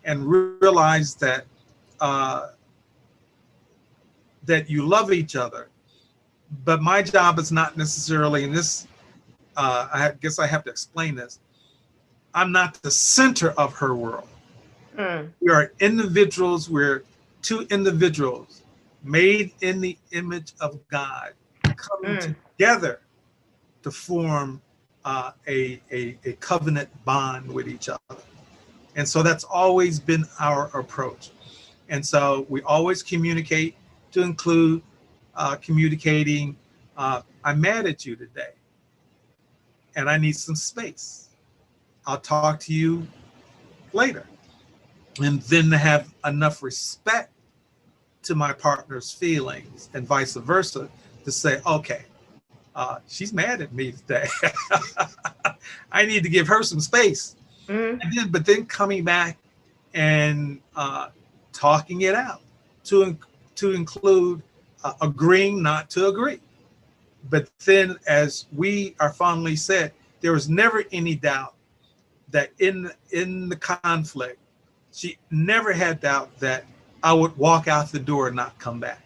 and 0.04 0.26
realize 0.28 1.16
that 1.16 1.46
uh, 2.00 2.50
that 4.46 4.70
you 4.70 4.86
love 4.86 5.12
each 5.12 5.36
other. 5.36 5.70
But 6.64 6.82
my 6.82 7.02
job 7.02 7.40
is 7.40 7.52
not 7.52 7.78
necessarily, 7.78 8.44
and 8.44 8.56
this, 8.56 8.88
uh, 9.58 9.88
I 9.94 10.12
guess 10.22 10.40
I 10.40 10.48
have 10.48 10.64
to 10.66 10.70
explain 10.70 11.16
this. 11.16 11.40
I'm 12.34 12.52
not 12.52 12.82
the 12.82 12.92
center 12.92 13.52
of 13.52 13.74
her 13.76 13.96
world. 13.96 14.28
Mm. 14.98 15.32
We 15.42 15.52
are 15.52 15.72
individuals. 15.80 16.70
We're 16.70 17.04
two 17.42 17.68
individuals 17.70 18.64
made 19.04 19.52
in 19.62 19.82
the 19.82 19.98
image 20.12 20.54
of 20.60 20.80
God, 20.90 21.34
coming 21.64 22.18
Mm. 22.18 22.36
together 22.58 23.02
to 23.84 23.92
form 23.92 24.62
uh, 25.04 25.32
a, 25.48 25.80
a, 25.92 26.18
a 26.26 26.34
covenant 26.34 26.90
bond 27.06 27.52
with 27.52 27.68
each 27.68 27.90
other. 27.90 28.22
And 28.96 29.08
so 29.08 29.22
that's 29.22 29.44
always 29.44 30.00
been 30.00 30.26
our 30.40 30.76
approach. 30.78 31.30
And 31.90 32.04
so 32.04 32.48
we 32.50 32.64
always 32.64 33.04
communicate 33.04 33.76
to 34.14 34.22
include 34.22 34.82
uh, 35.36 35.56
communicating, 35.58 36.56
uh, 36.98 37.22
I'm 37.44 37.62
mad 37.62 37.86
at 37.86 38.06
you 38.06 38.16
today 38.16 38.54
and 39.96 40.10
I 40.10 40.18
need 40.18 40.36
some 40.36 40.56
space. 40.56 41.30
I'll 42.06 42.20
talk 42.20 42.60
to 42.62 42.74
you 42.74 43.08
later. 43.94 44.26
And 45.22 45.42
then 45.44 45.70
to 45.70 45.78
have 45.78 46.14
enough 46.26 46.62
respect 46.62 47.32
to 48.24 48.36
my 48.36 48.52
partner's 48.54 49.12
feelings 49.12 49.90
and 49.94 50.06
vice 50.06 50.36
versa 50.36 50.90
to 51.24 51.32
say, 51.32 51.62
okay, 51.66 52.04
uh, 52.76 52.98
she's 53.08 53.32
mad 53.34 53.62
at 53.62 53.72
me 53.74 53.94
today. 53.94 54.28
I 55.92 56.06
need 56.06 56.24
to 56.24 56.30
give 56.30 56.48
her 56.48 56.62
some 56.62 56.82
space. 56.82 57.36
Mm. 57.68 58.00
And 58.02 58.14
then, 58.14 58.30
but 58.30 58.46
then 58.46 58.66
coming 58.66 59.04
back 59.04 59.38
and 59.94 60.60
uh, 60.76 61.10
talking 61.54 62.02
it 62.02 62.14
out 62.14 62.42
to 62.86 63.18
to 63.56 63.72
include 63.72 64.44
uh, 64.86 64.94
agreeing 65.02 65.64
not 65.64 65.90
to 65.90 66.08
agree. 66.08 66.40
But 67.30 67.50
then, 67.66 67.98
as 68.08 68.46
we 68.56 68.96
are 69.00 69.12
fondly 69.12 69.56
said, 69.56 69.92
there 70.22 70.32
was 70.32 70.48
never 70.48 70.84
any 70.92 71.16
doubt 71.16 71.56
that 72.30 72.52
in 72.60 72.92
in 73.12 73.50
the 73.50 73.56
conflict, 73.56 74.38
she 74.94 75.18
never 75.32 75.74
had 75.74 76.02
doubt 76.02 76.38
that 76.40 76.66
I 77.04 77.14
would 77.14 77.36
walk 77.36 77.68
out 77.68 77.92
the 77.92 78.00
door 78.00 78.28
and 78.28 78.36
not 78.36 78.58
come 78.60 78.80
back. 78.80 79.02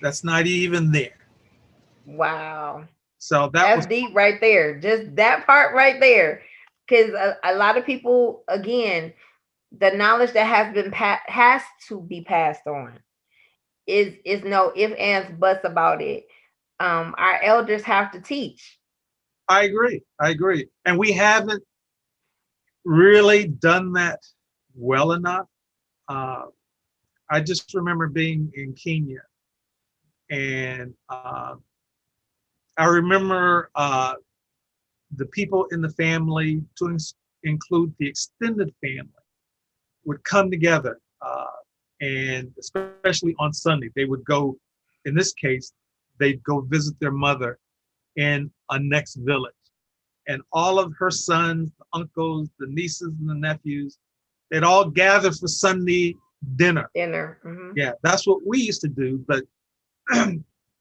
That's 0.00 0.22
not 0.22 0.46
even 0.46 0.92
there. 0.92 1.18
Wow. 2.06 2.84
So 3.18 3.50
that 3.52 3.64
That's 3.64 3.76
was 3.78 3.86
deep 3.86 4.14
right 4.14 4.40
there. 4.40 4.78
Just 4.78 5.16
that 5.16 5.44
part 5.44 5.74
right 5.74 5.98
there. 5.98 6.42
Because 6.86 7.12
a, 7.14 7.36
a 7.42 7.54
lot 7.56 7.76
of 7.76 7.84
people, 7.84 8.44
again, 8.46 9.12
the 9.76 9.90
knowledge 9.90 10.32
that 10.32 10.46
has 10.46 10.72
been 10.72 10.92
pa- 10.92 11.20
has 11.26 11.62
to 11.88 12.00
be 12.00 12.22
passed 12.22 12.66
on 12.66 12.98
is 13.88 14.14
is 14.24 14.44
no 14.44 14.72
if 14.76 14.98
ands 14.98 15.32
buts 15.38 15.64
about 15.64 16.02
it. 16.02 16.26
Um, 16.80 17.14
our 17.18 17.40
elders 17.42 17.84
have 17.84 18.12
to 18.12 18.20
teach. 18.20 18.78
I 19.48 19.64
agree. 19.64 20.02
I 20.20 20.30
agree. 20.30 20.68
And 20.86 20.98
we 20.98 21.12
haven't 21.12 21.62
really 22.84 23.48
done 23.48 23.92
that 23.92 24.20
well 24.74 25.12
enough. 25.12 25.46
Uh, 26.08 26.46
I 27.30 27.40
just 27.40 27.74
remember 27.74 28.08
being 28.08 28.50
in 28.54 28.74
Kenya 28.74 29.20
and 30.30 30.94
uh, 31.10 31.54
I 32.78 32.84
remember 32.86 33.70
uh, 33.74 34.14
the 35.16 35.26
people 35.26 35.66
in 35.72 35.80
the 35.80 35.90
family, 35.90 36.62
to 36.78 36.96
include 37.44 37.94
the 37.98 38.08
extended 38.08 38.72
family, 38.82 39.24
would 40.04 40.22
come 40.24 40.50
together. 40.50 41.00
Uh, 41.20 41.46
and 42.00 42.52
especially 42.58 43.34
on 43.38 43.52
Sunday, 43.52 43.90
they 43.96 44.04
would 44.04 44.24
go, 44.24 44.56
in 45.04 45.14
this 45.14 45.32
case, 45.32 45.72
they'd 46.18 46.42
go 46.42 46.60
visit 46.60 46.98
their 47.00 47.12
mother 47.12 47.58
in 48.16 48.50
a 48.70 48.78
next 48.78 49.16
village. 49.16 49.52
And 50.26 50.42
all 50.52 50.78
of 50.78 50.92
her 50.98 51.10
sons, 51.10 51.70
the 51.78 51.84
uncles, 51.94 52.50
the 52.58 52.66
nieces, 52.68 53.14
and 53.18 53.28
the 53.28 53.34
nephews, 53.34 53.98
they'd 54.50 54.62
all 54.62 54.84
gather 54.84 55.32
for 55.32 55.48
Sunday 55.48 56.14
dinner. 56.56 56.90
Dinner. 56.94 57.38
Mhm. 57.44 57.72
Yeah, 57.76 57.92
that's 58.02 58.26
what 58.26 58.46
we 58.46 58.58
used 58.58 58.80
to 58.82 58.88
do. 58.88 59.24
But 59.26 59.44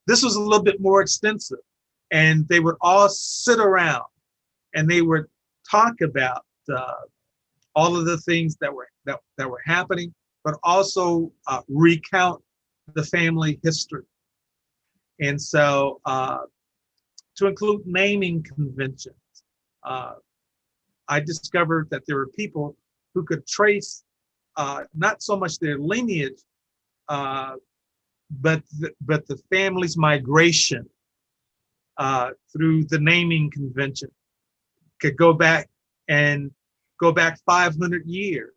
this 0.07 0.23
was 0.23 0.35
a 0.35 0.41
little 0.41 0.63
bit 0.63 0.81
more 0.81 1.01
extensive. 1.01 1.59
And 2.11 2.47
they 2.47 2.59
would 2.59 2.75
all 2.81 3.09
sit 3.09 3.59
around 3.59 4.05
and 4.73 4.89
they 4.89 5.01
would 5.01 5.25
talk 5.69 5.99
about 6.01 6.45
uh, 6.73 6.93
all 7.75 7.95
of 7.97 8.05
the 8.05 8.17
things 8.17 8.57
that 8.61 8.73
were 8.73 8.87
that, 9.05 9.19
that 9.37 9.49
were 9.49 9.61
happening, 9.65 10.13
but 10.43 10.55
also 10.63 11.31
uh, 11.47 11.61
recount 11.67 12.41
the 12.93 13.03
family 13.03 13.59
history. 13.63 14.03
And 15.19 15.41
so 15.41 15.99
uh, 16.05 16.39
to 17.37 17.47
include 17.47 17.81
naming 17.85 18.43
conventions, 18.43 19.15
uh, 19.83 20.13
I 21.07 21.19
discovered 21.19 21.89
that 21.91 22.03
there 22.07 22.17
were 22.17 22.27
people 22.27 22.75
who 23.13 23.23
could 23.23 23.47
trace 23.47 24.03
uh, 24.57 24.83
not 24.95 25.21
so 25.21 25.37
much 25.37 25.59
their 25.59 25.77
lineage, 25.77 26.41
uh, 27.09 27.53
but 28.29 28.61
the, 28.79 28.91
but 29.01 29.27
the 29.27 29.37
family's 29.51 29.97
migration 29.97 30.87
uh, 31.97 32.31
through 32.51 32.83
the 32.85 32.99
naming 32.99 33.49
convention 33.51 34.09
could 34.99 35.15
go 35.15 35.33
back 35.33 35.69
and 36.07 36.51
go 36.99 37.11
back 37.11 37.39
500 37.45 38.05
years 38.05 38.53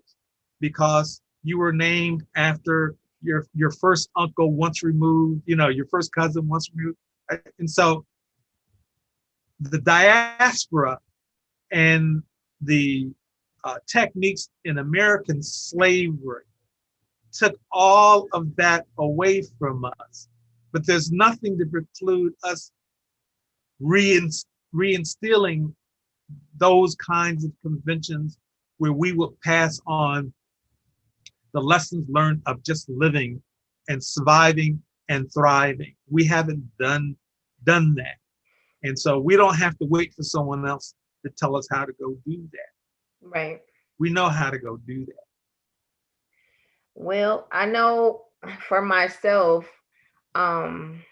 because 0.61 1.21
you 1.43 1.59
were 1.59 1.73
named 1.73 2.25
after 2.37 2.97
your 3.23 3.47
your 3.55 3.71
first 3.71 4.11
uncle 4.17 4.53
once 4.53 4.83
removed, 4.83 5.43
you 5.47 5.57
know, 5.57 5.69
your 5.69 5.87
first 5.87 6.13
cousin 6.13 6.49
once 6.49 6.71
removed, 6.75 6.99
and 7.59 7.71
so 7.71 8.05
the 9.61 9.79
diaspora 9.79 10.99
and 11.71 12.23
the 12.63 13.11
uh, 13.65 13.77
techniques 13.87 14.49
in 14.65 14.79
American 14.79 15.43
slavery 15.43 16.45
took 17.33 17.55
all 17.71 18.27
of 18.33 18.55
that 18.57 18.87
away 18.99 19.43
from 19.59 19.85
us. 19.85 20.29
But 20.73 20.87
there's 20.87 21.13
nothing 21.13 21.59
to 21.59 21.67
preclude 21.67 22.33
us 22.43 22.73
reins- 23.81 24.47
reinstilling 24.75 25.73
those 26.57 26.95
kinds 26.97 27.45
of 27.45 27.53
conventions 27.63 28.39
where 28.79 28.93
we 28.93 29.13
will 29.13 29.37
pass 29.43 29.81
on 29.87 30.33
the 31.53 31.61
lessons 31.61 32.07
learned 32.09 32.43
of 32.47 32.63
just 32.63 32.89
living 32.89 33.43
and 33.89 34.03
surviving 34.03 34.83
and 35.09 35.31
thriving. 35.33 35.95
We 36.09 36.25
haven't 36.25 36.65
done 36.79 37.17
done 37.65 37.95
that. 37.97 38.17
And 38.83 38.99
so 38.99 39.19
we 39.19 39.37
don't 39.37 39.57
have 39.57 39.77
to 39.79 39.85
wait 39.85 40.15
for 40.15 40.23
someone 40.23 40.67
else 40.67 40.95
to 41.25 41.33
tell 41.37 41.57
us 41.57 41.69
how 41.71 41.85
to 41.85 41.93
go 42.01 42.17
do 42.27 42.49
that. 42.53 43.29
Right. 43.29 43.61
We 43.99 44.11
know 44.11 44.29
how 44.29 44.51
to 44.51 44.59
go 44.59 44.79
do 44.79 45.05
that. 45.05 45.25
Well, 46.95 47.47
I 47.53 47.67
know 47.67 48.25
for 48.67 48.81
myself, 48.81 49.67
um, 50.35 51.03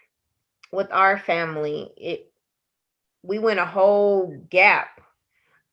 with 0.73 0.91
our 0.93 1.19
family, 1.19 1.91
it 1.97 2.33
we 3.23 3.39
went 3.39 3.59
a 3.59 3.67
whole 3.67 4.37
gap 4.49 5.01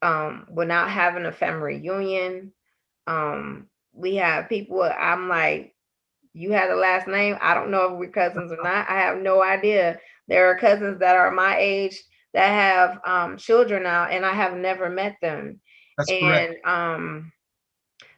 um 0.01 0.47
without 0.51 0.89
having 0.89 1.25
a 1.25 1.31
family 1.31 1.75
reunion. 1.75 2.51
Um, 3.07 3.67
we 3.95 4.15
have 4.15 4.49
people 4.49 4.83
I'm 4.83 5.29
like, 5.29 5.73
you 6.33 6.51
have 6.53 6.69
the 6.69 6.75
last 6.75 7.07
name. 7.07 7.37
I 7.41 7.53
don't 7.55 7.71
know 7.71 7.93
if 7.93 7.99
we're 7.99 8.09
cousins 8.09 8.51
or 8.51 8.57
not. 8.63 8.89
I 8.89 8.99
have 8.99 9.19
no 9.19 9.43
idea. 9.43 9.99
There 10.27 10.47
are 10.49 10.57
cousins 10.57 10.99
that 10.99 11.15
are 11.15 11.31
my 11.31 11.57
age 11.57 12.01
that 12.33 12.49
have 12.49 12.99
um 13.05 13.37
children 13.37 13.83
now, 13.83 14.05
and 14.05 14.25
I 14.25 14.33
have 14.33 14.55
never 14.55 14.89
met 14.89 15.17
them 15.21 15.59
That's 15.97 16.13
correct. 16.13 16.47
and 16.47 16.55
um 16.65 17.31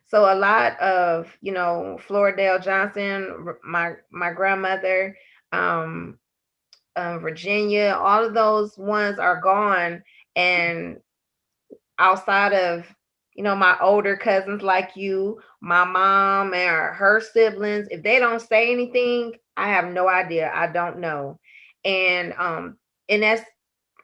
so 0.07 0.31
a 0.31 0.35
lot 0.35 0.79
of 0.79 1.35
you 1.41 1.51
know 1.53 1.99
Floridale 2.07 2.63
Johnson, 2.63 3.55
my 3.63 3.93
my 4.11 4.31
grandmother, 4.33 5.17
um, 5.51 6.19
uh, 6.95 7.19
Virginia, 7.19 7.97
all 7.99 8.25
of 8.25 8.33
those 8.33 8.77
ones 8.77 9.19
are 9.19 9.41
gone, 9.41 10.03
and 10.35 10.99
outside 11.99 12.53
of 12.53 12.85
you 13.37 13.43
know 13.43 13.55
my 13.55 13.77
older 13.79 14.17
cousins 14.17 14.61
like 14.61 14.95
you, 14.95 15.39
my 15.61 15.85
mom 15.85 16.53
and 16.53 16.95
her, 16.95 17.21
siblings, 17.21 17.87
if 17.91 18.03
they 18.03 18.19
don't 18.19 18.41
say 18.41 18.71
anything, 18.71 19.33
I 19.55 19.69
have 19.69 19.93
no 19.93 20.09
idea. 20.09 20.51
I 20.53 20.67
don't 20.67 20.99
know, 20.99 21.39
and 21.85 22.33
um, 22.37 22.77
and 23.07 23.23
that's 23.23 23.43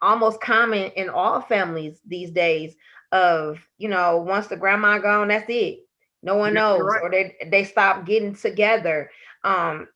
almost 0.01 0.39
common 0.39 0.91
in 0.91 1.09
all 1.09 1.41
families 1.41 1.99
these 2.05 2.29
days 2.31 2.75
of 3.11 3.59
you 3.77 3.88
know 3.89 4.17
once 4.17 4.47
the 4.47 4.57
grandma 4.57 4.97
gone 4.97 5.29
that's 5.29 5.45
it 5.47 5.79
no 6.23 6.36
one 6.36 6.53
knows 6.53 6.81
right. 6.81 7.01
or 7.01 7.09
they 7.09 7.36
they 7.49 7.63
stop 7.63 8.05
getting 8.05 8.36
together 8.36 9.09
um 9.43 9.88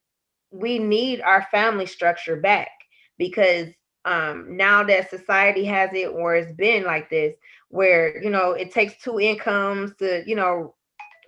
we 0.51 0.79
need 0.79 1.19
our 1.21 1.45
family 1.51 1.85
structure 1.85 2.37
back 2.37 2.69
because 3.17 3.67
um 4.07 4.57
now 4.57 4.83
that 4.83 5.09
society 5.11 5.65
has 5.65 5.91
it 5.93 6.07
or 6.07 6.35
it's 6.35 6.53
been 6.53 6.85
like 6.85 7.09
this 7.09 7.35
where 7.69 8.21
you 8.23 8.29
know 8.31 8.51
it 8.53 8.71
takes 8.71 9.03
two 9.03 9.19
incomes 9.19 9.95
to 9.97 10.23
you 10.27 10.35
know 10.35 10.75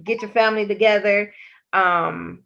get 0.04 0.22
your 0.22 0.32
family 0.32 0.68
together 0.68 1.34
um 1.74 2.44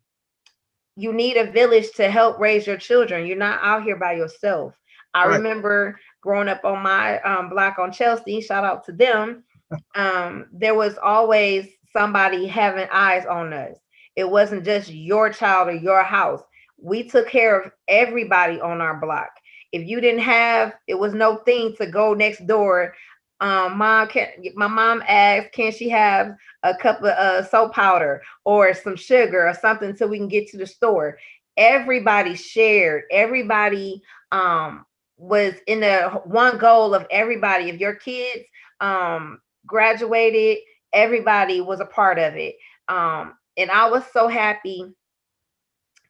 you 0.95 1.13
need 1.13 1.37
a 1.37 1.51
village 1.51 1.91
to 1.93 2.09
help 2.09 2.39
raise 2.39 2.67
your 2.67 2.77
children. 2.77 3.25
You're 3.27 3.37
not 3.37 3.59
out 3.63 3.83
here 3.83 3.97
by 3.97 4.13
yourself. 4.13 4.73
I 5.13 5.25
Right. 5.25 5.41
remember 5.41 5.99
growing 6.21 6.49
up 6.49 6.63
on 6.65 6.81
my 6.83 7.19
um, 7.21 7.49
block 7.49 7.79
on 7.79 7.91
chelsea 7.91 8.41
shout 8.41 8.63
out 8.65 8.83
to 8.85 8.93
them 8.93 9.43
um 9.95 10.47
there 10.53 10.75
was 10.75 10.97
always 10.97 11.67
somebody 11.91 12.47
having 12.47 12.87
eyes 12.91 13.25
on 13.25 13.53
us. 13.53 13.77
It 14.15 14.29
wasn't 14.29 14.65
just 14.65 14.89
your 14.91 15.29
child 15.31 15.69
or 15.69 15.73
your 15.73 16.03
house. 16.03 16.43
We 16.81 17.03
took 17.07 17.27
care 17.29 17.59
of 17.61 17.71
everybody 17.87 18.59
on 18.61 18.81
our 18.81 18.99
block 18.99 19.29
if 19.73 19.87
you 19.87 19.99
didn't 19.99 20.21
have 20.21 20.73
it 20.87 20.95
was 20.95 21.13
no 21.13 21.37
thing 21.37 21.75
to 21.77 21.87
go 21.87 22.13
next 22.13 22.47
door. 22.47 22.93
Um 23.41 23.77
mom 23.77 24.07
can 24.07 24.29
my 24.55 24.67
mom 24.67 25.03
asked 25.07 25.51
can 25.51 25.71
she 25.71 25.89
have 25.89 26.35
a 26.63 26.75
cup 26.75 26.99
of 26.99 27.05
uh, 27.05 27.43
soap 27.43 27.73
powder 27.73 28.21
or 28.45 28.73
some 28.73 28.95
sugar 28.95 29.47
or 29.47 29.53
something 29.53 29.95
so 29.95 30.07
we 30.07 30.17
can 30.17 30.29
get 30.29 30.47
to 30.49 30.57
the 30.57 30.67
store? 30.67 31.17
Everybody 31.57 32.35
shared. 32.35 33.03
Everybody 33.11 34.01
um 34.31 34.85
was 35.17 35.55
in 35.67 35.81
the 35.81 36.09
one 36.25 36.57
goal 36.57 36.95
of 36.95 37.05
everybody. 37.11 37.69
If 37.69 37.79
your 37.79 37.95
kids 37.95 38.45
um 38.79 39.41
graduated 39.65 40.59
everybody 40.93 41.59
was 41.61 41.79
a 41.81 41.85
part 41.85 42.19
of 42.19 42.35
it. 42.35 42.55
Um 42.87 43.35
and 43.57 43.69
i 43.71 43.89
was 43.89 44.03
so 44.11 44.27
happy 44.27 44.85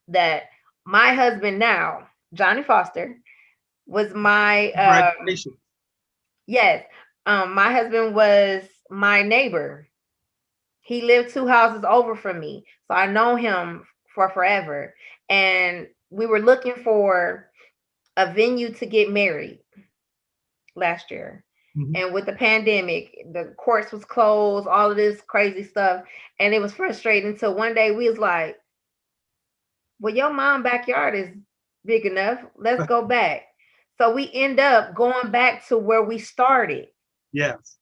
that 0.07 0.43
my 0.85 1.13
husband 1.13 1.59
now 1.59 2.07
johnny 2.33 2.63
foster 2.63 3.17
was 3.85 4.13
my 4.13 4.71
um, 4.73 5.25
Yes. 6.47 6.85
Um, 7.25 7.53
my 7.53 7.71
husband 7.71 8.15
was 8.15 8.63
my 8.89 9.23
neighbor. 9.23 9.87
He 10.81 11.01
lived 11.01 11.33
two 11.33 11.47
houses 11.47 11.85
over 11.87 12.15
from 12.15 12.39
me. 12.39 12.65
So 12.87 12.95
I 12.95 13.07
know 13.07 13.35
him 13.35 13.85
for 14.13 14.29
forever. 14.29 14.93
And 15.29 15.87
we 16.09 16.25
were 16.25 16.41
looking 16.41 16.75
for 16.75 17.49
a 18.17 18.31
venue 18.33 18.73
to 18.73 18.85
get 18.85 19.11
married 19.11 19.59
last 20.75 21.11
year. 21.11 21.43
Mhm. 21.77 21.97
And 21.97 22.13
with 22.13 22.25
the 22.25 22.33
pandemic, 22.33 23.25
the 23.31 23.53
courts 23.57 23.91
was 23.91 24.05
closed, 24.05 24.67
all 24.67 24.91
of 24.91 24.97
this 24.97 25.21
crazy 25.21 25.63
stuff. 25.63 26.03
And 26.39 26.53
it 26.53 26.61
was 26.61 26.73
frustrating 26.73 27.31
until 27.31 27.55
one 27.55 27.73
day 27.73 27.91
we 27.91 28.09
was 28.09 28.19
like, 28.19 28.57
well, 29.99 30.13
your 30.13 30.31
mom 30.33 30.63
backyard 30.63 31.15
is 31.15 31.29
big 31.85 32.05
enough. 32.05 32.39
Let's 32.55 32.85
go 32.85 33.01
back. 33.07 33.43
So 33.97 34.13
we 34.13 34.29
end 34.33 34.59
up 34.59 34.95
going 34.95 35.31
back 35.31 35.67
to 35.67 35.77
where 35.77 36.03
we 36.03 36.17
started 36.17 36.87
Yes. 37.31 37.77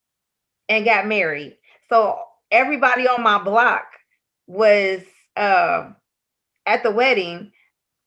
and 0.69 0.85
got 0.85 1.07
married. 1.07 1.57
So 1.89 2.19
everybody 2.51 3.07
on 3.07 3.23
my 3.23 3.41
block 3.41 3.85
was 4.47 5.01
uh, 5.37 5.89
at 6.65 6.83
the 6.83 6.91
wedding 6.91 7.51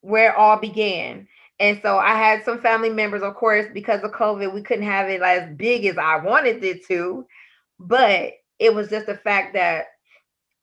where 0.01 0.31
it 0.31 0.35
all 0.35 0.57
began. 0.57 1.27
And 1.59 1.79
so 1.81 1.97
I 1.97 2.15
had 2.15 2.43
some 2.43 2.61
family 2.61 2.89
members, 2.89 3.23
of 3.23 3.35
course, 3.35 3.65
because 3.73 4.03
of 4.03 4.11
COVID, 4.11 4.53
we 4.53 4.61
couldn't 4.61 4.85
have 4.85 5.09
it 5.09 5.21
as 5.21 5.55
big 5.55 5.85
as 5.85 5.97
I 5.97 6.17
wanted 6.17 6.63
it 6.63 6.85
to. 6.87 7.25
But 7.79 8.33
it 8.59 8.73
was 8.73 8.89
just 8.89 9.07
the 9.07 9.17
fact 9.17 9.53
that 9.53 9.85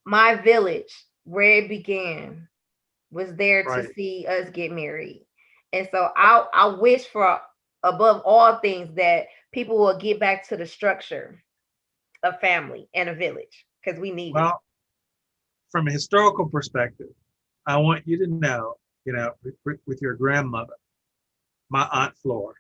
my 0.05 0.34
village, 0.36 0.93
where 1.24 1.59
it 1.59 1.68
began, 1.68 2.49
was 3.11 3.34
there 3.36 3.62
to 3.64 3.93
see 3.95 4.26
us 4.28 4.51
get 4.51 4.72
married. 4.72 5.26
And 5.73 5.89
so 5.91 6.11
I, 6.16 6.47
I 6.53 6.66
wish 6.66 7.07
for 7.07 7.41
above 7.83 8.23
all 8.25 8.57
things 8.59 8.95
that 8.97 9.27
people 9.53 9.79
will 9.79 9.99
get 9.99 10.20
back 10.20 10.49
to 10.49 10.57
the 10.57 10.66
structure 10.66 11.43
of 12.23 12.41
family 12.41 12.89
and 12.95 13.09
a 13.09 13.14
village 13.14 13.66
because 13.85 13.99
we 13.99 14.11
need 14.11 14.31
it. 14.31 14.35
Well, 14.35 14.62
from 15.70 15.89
a 15.89 15.93
historical 15.93 16.49
perspective, 16.49 17.09
I 17.66 17.79
want 17.79 18.07
you 18.07 18.18
to 18.18 18.27
know, 18.27 18.77
you 19.05 19.12
know, 19.12 19.35
with- 19.64 19.81
with 19.87 20.01
your 20.03 20.14
grandmother, 20.14 20.75
my 21.70 21.89
Aunt 21.93 22.16
Flora, 22.18 22.55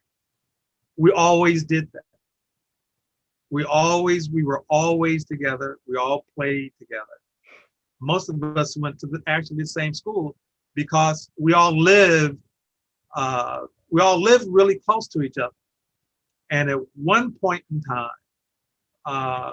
we 0.96 1.12
always 1.12 1.64
did 1.64 1.90
that. 1.92 2.04
We 3.50 3.64
always, 3.64 4.30
we 4.30 4.44
were 4.44 4.64
always 4.68 5.24
together. 5.24 5.78
We 5.86 5.96
all 5.96 6.24
played 6.34 6.72
together. 6.78 7.20
Most 8.00 8.30
of 8.30 8.42
us 8.56 8.76
went 8.76 8.98
to 9.00 9.06
the, 9.06 9.22
actually 9.26 9.58
the 9.58 9.66
same 9.66 9.92
school 9.92 10.34
because 10.74 11.30
we 11.36 11.52
all 11.52 11.76
lived, 11.78 12.38
uh, 13.14 13.60
we 13.90 14.00
all 14.00 14.20
lived 14.20 14.46
really 14.48 14.76
close 14.76 15.06
to 15.08 15.22
each 15.22 15.38
other. 15.38 15.54
And 16.50 16.70
at 16.70 16.78
one 16.94 17.32
point 17.32 17.64
in 17.70 17.80
time, 17.82 18.10
uh, 19.04 19.52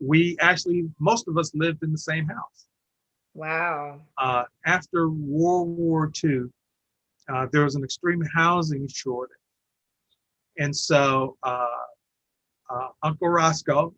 we 0.00 0.36
actually 0.40 0.88
most 0.98 1.28
of 1.28 1.38
us 1.38 1.52
lived 1.54 1.82
in 1.82 1.92
the 1.92 1.98
same 1.98 2.26
house. 2.26 2.66
Wow. 3.34 4.00
Uh, 4.18 4.44
after 4.64 5.08
World 5.08 5.76
War 5.76 6.10
II, 6.24 6.44
uh, 7.28 7.46
there 7.52 7.64
was 7.64 7.74
an 7.74 7.84
extreme 7.84 8.22
housing 8.34 8.88
shortage, 8.88 9.36
and 10.58 10.74
so 10.74 11.36
uh, 11.42 11.66
uh, 12.70 12.88
Uncle 13.02 13.28
Roscoe, 13.28 13.94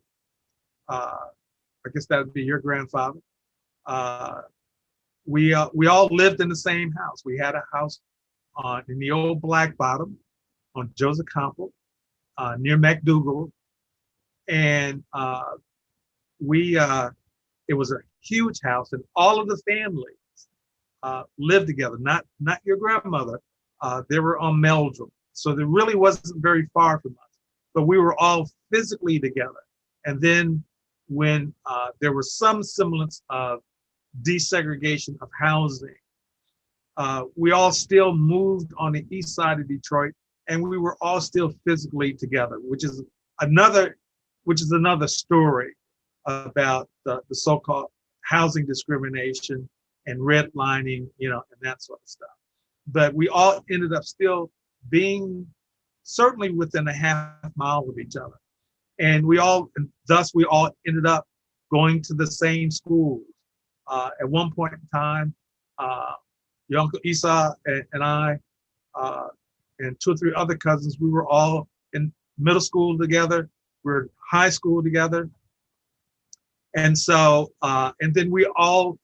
uh, 0.89 1.17
I 1.85 1.89
guess 1.93 2.05
that 2.07 2.17
would 2.19 2.33
be 2.33 2.43
your 2.43 2.59
grandfather. 2.59 3.19
Uh, 5.29 5.31
we 5.31 5.53
uh, 5.53 5.69
we 5.73 5.87
all 5.87 6.07
lived 6.11 6.41
in 6.41 6.49
the 6.49 6.55
same 6.55 6.91
house. 6.91 7.23
We 7.25 7.37
had 7.37 7.55
a 7.55 7.63
house 7.73 7.99
on 8.55 8.83
in 8.89 8.99
the 8.99 9.11
old 9.11 9.41
Black 9.41 9.77
Bottom 9.77 10.17
on 10.75 10.91
Joseph 10.95 11.25
Campau, 11.33 11.71
uh, 12.37 12.55
near 12.59 12.77
McDougall, 12.77 13.51
and 14.47 15.03
uh, 15.13 15.55
we 16.39 16.77
uh, 16.77 17.09
it 17.67 17.73
was 17.73 17.91
a 17.91 17.99
huge 18.21 18.59
house, 18.63 18.93
and 18.93 19.03
all 19.15 19.39
of 19.39 19.47
the 19.47 19.61
families 19.67 20.15
uh, 21.03 21.23
lived 21.37 21.67
together. 21.67 21.97
Not 21.99 22.25
not 22.39 22.59
your 22.63 22.77
grandmother. 22.77 23.39
Uh, 23.81 24.03
they 24.09 24.19
were 24.19 24.37
on 24.39 24.59
Meldrum, 24.59 25.11
so 25.33 25.55
there 25.55 25.67
really 25.67 25.95
wasn't 25.95 26.41
very 26.41 26.67
far 26.73 26.99
from 26.99 27.11
us. 27.11 27.37
But 27.73 27.83
we 27.83 27.97
were 27.97 28.19
all 28.19 28.49
physically 28.73 29.19
together. 29.19 29.63
And 30.05 30.19
then 30.19 30.63
when 31.07 31.53
uh, 31.65 31.89
there 32.01 32.13
was 32.13 32.33
some 32.33 32.63
semblance 32.63 33.21
of 33.29 33.61
desegregation 34.21 35.15
of 35.21 35.29
housing, 35.39 35.95
uh, 36.97 37.23
we 37.35 37.51
all 37.51 37.71
still 37.71 38.13
moved 38.13 38.71
on 38.77 38.91
the 38.91 39.05
east 39.09 39.35
side 39.35 39.59
of 39.59 39.67
Detroit, 39.67 40.13
and 40.47 40.61
we 40.61 40.77
were 40.77 40.97
all 41.01 41.21
still 41.21 41.53
physically 41.65 42.13
together, 42.13 42.57
which 42.61 42.83
is 42.83 43.01
another, 43.39 43.97
which 44.43 44.61
is 44.61 44.71
another 44.71 45.07
story 45.07 45.75
about 46.25 46.89
the, 47.05 47.21
the 47.29 47.35
so-called 47.35 47.87
housing 48.21 48.65
discrimination 48.65 49.67
and 50.05 50.19
redlining, 50.19 51.07
you 51.17 51.29
know, 51.29 51.41
and 51.51 51.61
that 51.61 51.81
sort 51.81 51.99
of 52.03 52.09
stuff. 52.09 52.29
But 52.87 53.13
we 53.13 53.29
all 53.29 53.63
ended 53.71 53.93
up 53.93 54.03
still 54.03 54.51
being 54.89 55.47
certainly 56.03 56.49
within 56.49 56.87
a 56.87 56.93
half 56.93 57.29
mile 57.55 57.85
of 57.87 57.99
each 57.99 58.15
other. 58.15 58.35
And 58.99 59.25
we 59.25 59.37
all, 59.37 59.69
and 59.77 59.87
thus 60.07 60.33
we 60.33 60.45
all 60.45 60.71
ended 60.87 61.05
up 61.05 61.25
going 61.71 62.01
to 62.03 62.13
the 62.13 62.27
same 62.27 62.71
schools. 62.71 63.21
Uh, 63.89 64.09
at 64.21 64.29
one 64.29 64.51
point 64.51 64.73
in 64.73 64.79
time, 64.93 65.33
uh, 65.79 66.13
your 66.67 66.81
Uncle 66.81 66.99
Esau 67.03 67.53
and, 67.65 67.83
and 67.93 68.03
I, 68.03 68.39
uh, 68.95 69.27
and 69.79 69.99
two 69.99 70.11
or 70.11 70.17
three 70.17 70.33
other 70.35 70.55
cousins, 70.55 70.97
we 70.99 71.09
were 71.09 71.27
all 71.27 71.67
in 71.93 72.13
middle 72.37 72.61
school 72.61 72.97
together. 72.97 73.49
We 73.83 73.91
were 73.91 74.01
in 74.03 74.09
high 74.31 74.49
school 74.49 74.83
together. 74.83 75.29
And 76.75 76.97
so, 76.97 77.51
uh, 77.61 77.91
and 77.99 78.13
then 78.13 78.29
we 78.29 78.45
all 78.55 78.99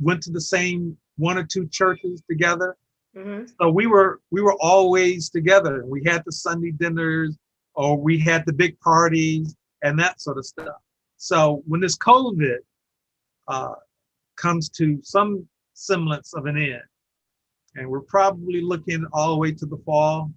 went 0.00 0.22
to 0.22 0.30
the 0.30 0.40
same 0.40 0.96
one 1.16 1.36
or 1.36 1.44
two 1.44 1.66
churches 1.68 2.22
together. 2.30 2.76
hmm 3.16 3.42
So 3.60 3.70
we 3.70 3.86
were 3.86 4.20
we 4.30 4.40
were 4.40 4.56
always 4.60 5.28
together. 5.30 5.84
We 5.84 6.02
had 6.04 6.22
the 6.24 6.32
Sunday 6.32 6.70
dinners, 6.70 7.36
or 7.74 7.98
we 7.98 8.18
had 8.18 8.44
the 8.46 8.52
big 8.52 8.78
parties 8.80 9.56
and 9.82 9.98
that 9.98 10.20
sort 10.20 10.38
of 10.38 10.46
stuff. 10.46 10.76
So 11.16 11.62
when 11.66 11.80
this 11.80 11.96
COVID 11.98 12.58
uh, 13.48 13.74
comes 14.40 14.68
to 14.70 14.98
some 15.02 15.46
semblance 15.74 16.32
of 16.34 16.46
an 16.46 16.56
end, 16.56 16.82
and 17.76 17.88
we're 17.88 18.00
probably 18.16 18.60
looking 18.60 19.04
all 19.12 19.30
the 19.34 19.36
way 19.36 19.52
to 19.52 19.66
the 19.66 19.78
fall, 19.86 20.30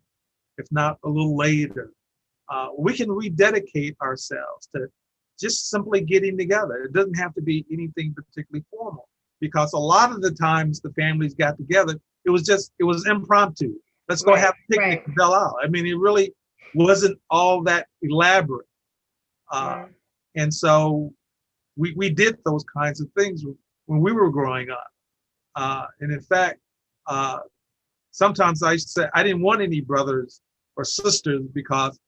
if 0.57 0.67
not 0.71 0.97
a 1.03 1.09
little 1.09 1.35
later, 1.35 1.91
uh, 2.49 2.69
we 2.77 2.93
can 2.93 3.09
rededicate 3.11 3.95
ourselves 4.01 4.67
to 4.75 4.87
just 5.39 5.69
simply 5.69 6.01
getting 6.01 6.37
together. 6.37 6.83
It 6.83 6.93
doesn't 6.93 7.15
have 7.15 7.33
to 7.35 7.41
be 7.41 7.65
anything 7.71 8.13
particularly 8.13 8.63
formal 8.69 9.07
because 9.39 9.73
a 9.73 9.79
lot 9.79 10.11
of 10.11 10.21
the 10.21 10.31
times 10.31 10.79
the 10.79 10.91
families 10.93 11.33
got 11.33 11.57
together, 11.57 11.95
it 12.25 12.29
was 12.29 12.43
just 12.43 12.71
it 12.79 12.83
was 12.83 13.07
impromptu. 13.07 13.73
Let's 14.09 14.21
go 14.21 14.33
Right, 14.33 14.41
have 14.41 14.53
a 14.53 14.71
picnic 14.73 15.03
right. 15.07 15.15
Belle 15.15 15.33
Isle. 15.33 15.55
I 15.63 15.67
mean, 15.67 15.85
it 15.87 15.97
really 15.97 16.33
wasn't 16.75 17.17
all 17.29 17.63
that 17.63 17.87
elaborate. 18.01 18.67
Uh, 19.51 19.75
Mm. 19.75 19.89
and 20.35 20.53
so 20.53 21.13
we, 21.75 21.93
we 21.95 22.09
did 22.09 22.37
those 22.45 22.63
kinds 22.79 23.01
of 23.01 23.07
things 23.17 23.43
when 23.85 24.01
we 24.01 24.11
were 24.11 24.29
growing 24.29 24.69
up. 24.69 24.87
Uh, 25.55 25.85
and 25.99 26.11
in 26.11 26.21
fact, 26.21 26.59
uh, 27.07 27.39
sometimes 28.11 28.63
I 28.63 28.73
used 28.73 28.87
to 28.95 29.01
say 29.03 29.09
I 29.13 29.23
didn't 29.23 29.41
want 29.41 29.61
any 29.61 29.81
brothers 29.81 30.41
or 30.75 30.83
sisters 30.83 31.43
because 31.53 31.99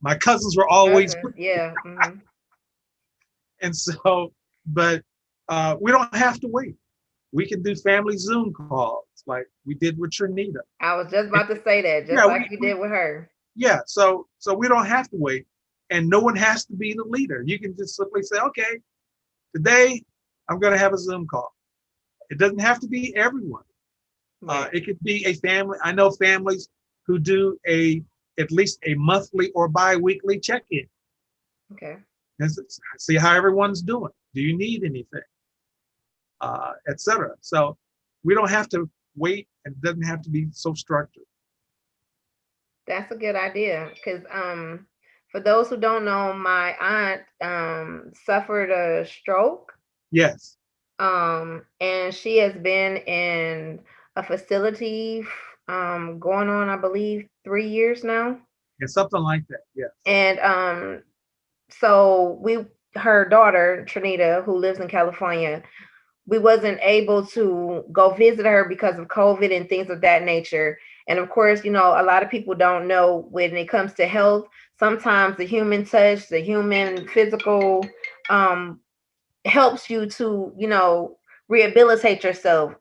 my 0.00 0.16
cousins 0.16 0.56
were 0.56 0.68
always 0.68 1.14
yeah. 1.36 1.74
mhm. 1.86 2.20
and 3.60 3.76
so, 3.76 4.32
but 4.66 5.02
uh, 5.48 5.76
we 5.80 5.90
don't 5.92 6.12
have 6.14 6.40
to 6.40 6.48
wait. 6.48 6.74
We 7.32 7.46
can 7.46 7.62
do 7.62 7.74
family 7.74 8.16
Zoom 8.16 8.52
calls 8.52 9.04
like 9.26 9.46
we 9.64 9.74
did 9.74 9.98
with 9.98 10.10
Trinita. 10.10 10.60
I 10.80 10.96
was 10.96 11.10
just 11.10 11.28
about 11.28 11.48
to 11.48 11.62
say 11.62 11.80
that, 11.82 12.00
just 12.00 12.12
Yeah, 12.12 12.24
like 12.24 12.50
we- 12.50 12.56
you 12.56 12.60
did 12.60 12.78
with 12.80 12.90
her. 12.90 13.30
Yeah, 13.54 13.80
so 13.86 14.26
so 14.38 14.54
we 14.54 14.66
don't 14.66 14.86
have 14.86 15.10
to 15.10 15.16
wait, 15.16 15.46
and 15.90 16.08
no 16.08 16.20
one 16.20 16.36
has 16.36 16.64
to 16.66 16.72
be 16.74 16.94
the 16.94 17.04
leader. 17.04 17.42
You 17.46 17.58
can 17.58 17.76
just 17.76 17.96
simply 17.96 18.22
say, 18.22 18.38
okay, 18.38 18.80
today 19.54 20.02
I'm 20.48 20.58
going 20.58 20.72
to 20.72 20.78
have 20.78 20.92
a 20.92 20.98
Zoom 20.98 21.26
call. 21.26 21.54
It 22.30 22.38
doesn't 22.38 22.60
have 22.60 22.80
to 22.80 22.88
be 22.88 23.14
everyone. 23.16 23.64
Uh, 24.48 24.66
it 24.72 24.84
could 24.84 24.98
be 25.02 25.24
a 25.26 25.34
family. 25.34 25.78
I 25.84 25.92
know 25.92 26.10
families 26.10 26.68
who 27.06 27.18
do 27.18 27.58
a 27.68 28.02
at 28.38 28.50
least 28.50 28.78
a 28.86 28.94
monthly 28.94 29.50
or 29.52 29.68
bi-weekly 29.68 30.40
check-in. 30.40 30.86
Okay. 31.72 31.96
and 32.40 32.50
see 32.98 33.16
how 33.16 33.34
everyone's 33.34 33.82
doing. 33.82 34.10
Do 34.34 34.42
you 34.42 34.56
need 34.56 34.82
anything? 34.84 35.22
Uh, 36.40 36.72
et 36.88 37.00
cetera. 37.00 37.34
So 37.40 37.76
we 38.24 38.34
don't 38.34 38.50
have 38.50 38.68
to 38.70 38.90
wait 39.16 39.46
and 39.64 39.74
it 39.74 39.80
doesn't 39.80 40.02
have 40.02 40.22
to 40.22 40.30
be 40.30 40.48
so 40.50 40.74
structured. 40.74 41.24
That's 42.86 43.12
a 43.12 43.16
good 43.16 43.36
idea 43.36 43.90
because 43.94 44.22
um, 44.32 44.86
for 45.30 45.40
those 45.40 45.68
who 45.68 45.76
don't 45.76 46.04
know, 46.04 46.32
my 46.32 46.74
aunt 46.80 47.22
um, 47.40 48.12
suffered 48.24 48.70
a 48.70 49.06
stroke 49.06 49.71
Yes. 50.12 50.56
um, 50.98 51.64
and 51.80 52.14
she 52.14 52.38
has 52.38 52.54
been 52.54 52.98
in 52.98 53.80
a 54.16 54.22
facility 54.22 55.24
um, 55.68 56.18
going 56.20 56.48
on, 56.48 56.68
I 56.68 56.76
believe, 56.76 57.26
three 57.44 57.68
years 57.68 58.04
now. 58.04 58.38
And 58.80 58.90
something 58.90 59.20
like 59.20 59.46
that. 59.48 59.60
Yes. 59.74 59.90
And 60.06 60.38
um, 60.40 61.02
so 61.70 62.38
we, 62.40 62.66
her 62.94 63.28
daughter 63.28 63.84
Trinita, 63.88 64.44
who 64.44 64.56
lives 64.56 64.78
in 64.78 64.88
California, 64.88 65.62
we 66.26 66.38
wasn't 66.38 66.78
able 66.82 67.26
to 67.26 67.84
go 67.90 68.14
visit 68.14 68.46
her 68.46 68.68
because 68.68 68.98
of 68.98 69.08
COVID 69.08 69.56
and 69.56 69.68
things 69.68 69.90
of 69.90 70.00
that 70.02 70.24
nature. 70.24 70.78
And 71.08 71.18
of 71.18 71.30
course, 71.30 71.64
you 71.64 71.72
know, 71.72 72.00
a 72.00 72.04
lot 72.04 72.22
of 72.22 72.30
people 72.30 72.54
don't 72.54 72.86
know 72.86 73.26
when 73.30 73.56
it 73.56 73.68
comes 73.68 73.92
to 73.94 74.06
health. 74.06 74.46
Sometimes 74.78 75.36
the 75.36 75.44
human 75.44 75.84
touch, 75.84 76.28
the 76.28 76.40
human 76.40 77.08
physical, 77.08 77.84
um, 78.30 78.78
helps 79.44 79.90
you 79.90 80.06
to, 80.06 80.52
you 80.56 80.68
know, 80.68 81.16
rehabilitate 81.48 82.24
yourself, 82.24 82.72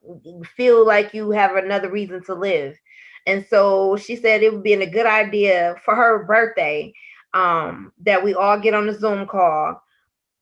feel 0.55 0.85
like 0.85 1.13
you 1.13 1.31
have 1.31 1.55
another 1.55 1.89
reason 1.89 2.23
to 2.23 2.33
live. 2.33 2.77
And 3.27 3.45
so 3.49 3.97
she 3.97 4.15
said 4.15 4.41
it 4.41 4.53
would 4.53 4.63
be 4.63 4.73
a 4.73 4.89
good 4.89 5.05
idea 5.05 5.75
for 5.83 5.95
her 5.95 6.23
birthday 6.25 6.93
um, 7.33 7.91
that 8.03 8.23
we 8.23 8.33
all 8.33 8.59
get 8.59 8.73
on 8.73 8.87
the 8.87 8.93
Zoom 8.93 9.27
call 9.27 9.81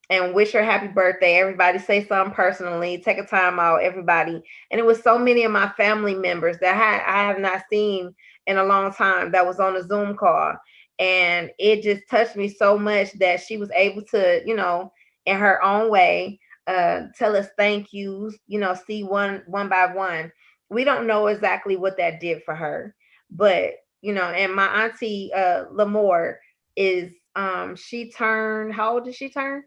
and 0.09 0.33
wish 0.33 0.51
her 0.53 0.63
happy 0.63 0.87
birthday. 0.87 1.35
Everybody 1.35 1.77
say 1.77 2.05
something 2.05 2.33
personally, 2.33 2.97
take 2.99 3.17
a 3.17 3.25
time 3.25 3.59
out, 3.59 3.83
everybody. 3.83 4.41
And 4.71 4.79
it 4.79 4.85
was 4.85 5.01
so 5.01 5.19
many 5.19 5.43
of 5.43 5.51
my 5.51 5.69
family 5.69 6.15
members 6.15 6.57
that 6.59 6.75
I, 6.75 7.23
I 7.23 7.27
have 7.27 7.39
not 7.39 7.63
seen 7.69 8.15
in 8.47 8.57
a 8.57 8.63
long 8.63 8.91
time 8.93 9.31
that 9.31 9.45
was 9.45 9.59
on 9.59 9.75
a 9.75 9.83
Zoom 9.83 10.15
call. 10.15 10.55
And 10.97 11.51
it 11.59 11.83
just 11.83 12.09
touched 12.09 12.35
me 12.35 12.49
so 12.49 12.77
much 12.77 13.13
that 13.13 13.41
she 13.41 13.57
was 13.57 13.71
able 13.71 14.03
to, 14.05 14.41
you 14.45 14.55
know, 14.55 14.91
in 15.29 15.37
her 15.37 15.63
own 15.63 15.89
way, 15.91 16.39
uh, 16.67 17.03
tell 17.17 17.35
us 17.35 17.47
thank 17.57 17.93
yous, 17.93 18.35
you 18.47 18.59
know, 18.59 18.73
see 18.73 19.03
one 19.03 19.43
one 19.47 19.69
by 19.69 19.93
one. 19.93 20.31
We 20.69 20.83
don't 20.83 21.07
know 21.07 21.27
exactly 21.27 21.75
what 21.75 21.97
that 21.97 22.19
did 22.19 22.43
for 22.43 22.55
her, 22.55 22.95
but 23.31 23.73
you 24.01 24.13
know, 24.13 24.25
and 24.25 24.53
my 24.53 24.67
auntie 24.85 25.31
uh 25.33 25.65
Lamore 25.71 26.35
is 26.75 27.11
um 27.35 27.75
she 27.75 28.11
turned 28.11 28.73
how 28.73 28.93
old 28.93 29.05
did 29.05 29.15
she 29.15 29.29
turn? 29.29 29.63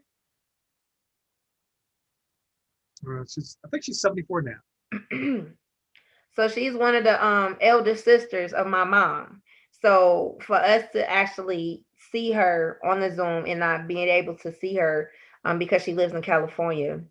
Uh, 3.05 3.23
she's, 3.27 3.57
I 3.65 3.69
think 3.69 3.83
she's 3.83 3.99
74 3.99 4.43
now. 4.43 5.01
so 6.35 6.47
she's 6.47 6.73
one 6.73 6.95
of 6.95 7.03
the 7.03 7.23
um 7.25 7.57
elder 7.61 7.95
sisters 7.95 8.53
of 8.53 8.67
my 8.67 8.83
mom. 8.83 9.41
So 9.81 10.37
for 10.41 10.55
us 10.55 10.83
to 10.93 11.09
actually 11.09 11.83
see 12.11 12.31
her 12.31 12.79
on 12.85 13.01
the 13.01 13.13
Zoom 13.13 13.45
and 13.45 13.59
not 13.59 13.87
being 13.87 14.07
able 14.07 14.35
to 14.37 14.53
see 14.53 14.75
her 14.75 15.11
um 15.45 15.59
because 15.59 15.83
she 15.83 15.93
lives 15.93 16.13
in 16.13 16.21
California 16.21 17.01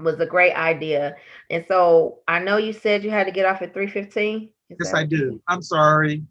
was 0.00 0.18
a 0.18 0.26
great 0.26 0.54
idea. 0.54 1.16
And 1.50 1.64
so 1.68 2.18
I 2.26 2.40
know 2.40 2.56
you 2.56 2.72
said 2.72 3.04
you 3.04 3.10
had 3.10 3.26
to 3.26 3.32
get 3.32 3.46
off 3.46 3.62
at 3.62 3.74
3:15. 3.74 4.50
Is 4.70 4.78
Yes, 4.80 4.94
I 4.94 5.04
do. 5.04 5.40
I'm 5.46 5.62
sorry. 5.62 6.24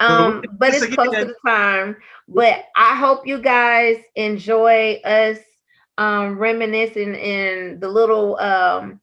Um, 0.00 0.44
but 0.58 0.74
it's 0.74 0.94
close 0.94 1.14
to 1.14 1.24
the 1.26 1.34
time. 1.46 1.96
But 2.28 2.64
I 2.76 2.96
hope 2.96 3.26
you 3.26 3.40
guys 3.40 3.96
enjoy 4.16 5.00
us 5.04 5.38
um 5.98 6.38
reminiscing 6.38 7.14
in 7.14 7.78
the 7.80 7.88
little 7.88 8.38
um 8.38 9.00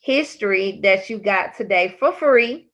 history 0.00 0.80
that 0.82 1.10
you 1.10 1.18
got 1.18 1.56
today 1.56 1.96
for 1.98 2.12
free. 2.12 2.70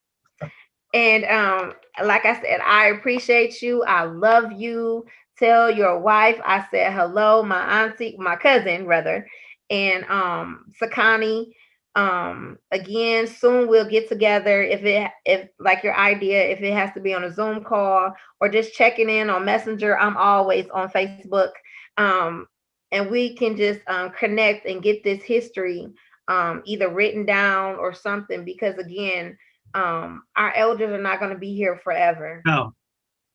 And 0.94 1.24
um, 1.24 1.74
like 2.04 2.24
I 2.24 2.40
said, 2.40 2.60
I 2.60 2.86
appreciate 2.86 3.60
you. 3.60 3.82
I 3.84 4.04
love 4.04 4.52
you. 4.52 5.04
Tell 5.38 5.70
your 5.70 5.98
wife 5.98 6.40
I 6.44 6.66
said 6.70 6.92
hello, 6.92 7.42
my 7.42 7.84
auntie, 7.84 8.16
my 8.18 8.36
cousin 8.36 8.86
rather, 8.86 9.26
and 9.70 10.04
um 10.04 10.72
Sakani. 10.80 11.52
Um, 11.94 12.58
again, 12.72 13.26
soon 13.26 13.68
we'll 13.68 13.88
get 13.88 14.06
together. 14.06 14.62
If 14.62 14.84
it 14.84 15.10
if 15.24 15.48
like 15.58 15.82
your 15.82 15.96
idea, 15.96 16.42
if 16.42 16.60
it 16.60 16.74
has 16.74 16.92
to 16.92 17.00
be 17.00 17.14
on 17.14 17.24
a 17.24 17.32
Zoom 17.32 17.64
call 17.64 18.12
or 18.40 18.50
just 18.50 18.74
checking 18.74 19.08
in 19.08 19.30
on 19.30 19.46
Messenger, 19.46 19.98
I'm 19.98 20.16
always 20.16 20.68
on 20.74 20.90
Facebook. 20.90 21.52
Um, 21.96 22.48
and 22.92 23.10
we 23.10 23.34
can 23.34 23.56
just 23.56 23.80
um, 23.88 24.10
connect 24.10 24.66
and 24.66 24.82
get 24.82 25.02
this 25.04 25.22
history 25.22 25.88
um, 26.28 26.62
either 26.64 26.92
written 26.92 27.24
down 27.24 27.76
or 27.76 27.92
something 27.92 28.44
because 28.44 28.76
again 28.78 29.36
um, 29.74 30.22
our 30.36 30.54
elders 30.54 30.90
are 30.90 31.02
not 31.02 31.18
going 31.20 31.32
to 31.32 31.38
be 31.38 31.54
here 31.54 31.80
forever 31.82 32.42
No. 32.46 32.74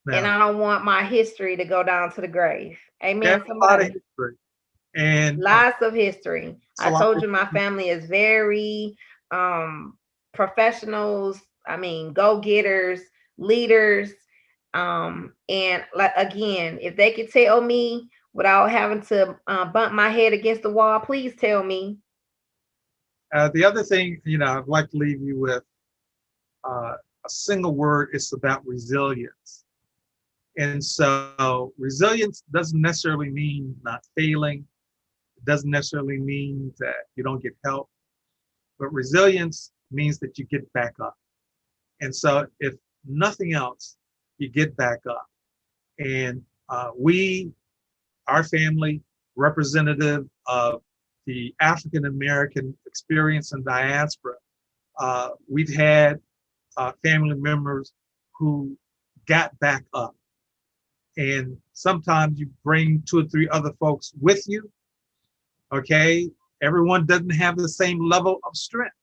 And 0.08 0.26
i 0.26 0.38
don't 0.38 0.58
want 0.58 0.84
my 0.84 1.04
history 1.04 1.56
to 1.56 1.66
go 1.66 1.84
down 1.84 2.12
to 2.12 2.22
the 2.22 2.28
grave 2.28 2.78
amen 3.04 3.44
a 3.50 3.54
lot 3.54 3.82
of 3.82 3.88
history. 3.88 4.36
And 4.96 5.40
uh, 5.40 5.44
lots 5.44 5.82
of 5.82 5.94
history 5.94 6.56
i 6.80 6.90
told 6.92 7.22
you 7.22 7.28
my 7.28 7.46
family 7.48 7.90
is 7.90 8.06
very 8.06 8.96
um 9.32 9.98
professionals 10.34 11.42
i 11.68 11.78
mean 11.78 12.14
go-getters 12.14 13.02
leaders 13.38 14.12
um 14.74 15.34
and 15.50 15.84
like 15.96 16.14
again 16.16 16.78
if 16.82 16.96
they 16.96 17.12
could 17.12 17.32
tell 17.32 17.62
me 17.62 18.10
without 18.34 18.72
having 18.72 19.02
to 19.02 19.38
uh, 19.48 19.66
bump 19.66 19.94
my 19.94 20.10
head 20.10 20.34
against 20.34 20.62
the 20.62 20.70
wall 20.70 21.00
please 21.00 21.36
tell 21.36 21.64
me 21.64 21.98
uh, 23.34 23.50
the 23.54 23.64
other 23.64 23.84
thing, 23.84 24.22
you 24.26 24.38
know, 24.38 24.46
I'd 24.46 24.68
like 24.68 24.90
to 24.92 24.98
leave 24.98 25.22
you 25.22 25.40
with 25.40 25.64
uh, 26.66 26.96
a 27.26 27.30
single 27.30 27.74
word. 27.74 28.10
It's 28.14 28.34
about 28.34 28.66
resilience. 28.66 29.61
And 30.58 30.84
so 30.84 31.74
resilience 31.78 32.44
doesn't 32.54 32.82
necessarily 32.82 33.30
mean 33.30 33.76
not 33.84 34.02
failing. 34.18 34.66
It 35.38 35.46
doesn't 35.46 35.70
necessarily 35.70 36.20
mean 36.20 36.74
that 36.80 36.96
you 37.16 37.24
don't 37.24 37.42
get 37.42 37.56
help. 37.64 37.90
But 38.80 38.94
resilience 38.94 39.72
means 39.92 40.20
that 40.20 40.38
you 40.38 40.46
get 40.46 40.72
back 40.74 40.94
up. 41.02 41.16
And 42.02 42.14
so 42.16 42.48
if 42.60 42.74
nothing 43.08 43.54
else, 43.54 43.98
you 44.38 44.50
get 44.50 44.76
back 44.76 45.00
up. 45.10 45.26
And 46.00 46.42
uh, 46.70 46.90
we, 46.98 47.52
our 48.28 48.44
family, 48.44 49.02
representative 49.36 50.26
of 50.48 50.82
the 51.26 51.54
African 51.62 52.06
American 52.06 52.76
experience 52.88 53.54
in 53.54 53.64
diaspora, 53.64 54.36
uh, 55.00 55.30
we've 55.50 55.74
had 55.74 56.20
uh, 56.78 56.92
family 57.04 57.36
members 57.36 57.94
who 58.38 58.76
got 59.28 59.58
back 59.60 59.84
up. 59.94 60.16
And 61.18 61.58
sometimes 61.74 62.40
you 62.40 62.50
bring 62.64 63.04
two 63.06 63.20
or 63.20 63.26
three 63.26 63.50
other 63.50 63.74
folks 63.80 64.14
with 64.20 64.44
you. 64.48 64.70
Okay. 65.74 66.30
Everyone 66.62 67.06
doesn't 67.06 67.32
have 67.32 67.58
the 67.58 67.70
same 67.70 68.00
level 68.00 68.40
of 68.44 68.56
strength, 68.56 68.96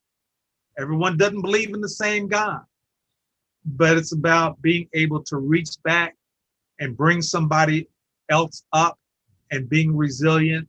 everyone 0.78 1.16
doesn't 1.16 1.42
believe 1.42 1.74
in 1.74 1.80
the 1.80 1.88
same 1.88 2.28
God. 2.28 2.60
But 3.64 3.98
it's 3.98 4.12
about 4.12 4.62
being 4.62 4.88
able 4.94 5.22
to 5.24 5.36
reach 5.36 5.70
back 5.84 6.16
and 6.78 6.96
bring 6.96 7.20
somebody 7.20 7.88
else 8.30 8.64
up 8.72 8.98
and 9.50 9.68
being 9.68 9.96
resilient 9.96 10.68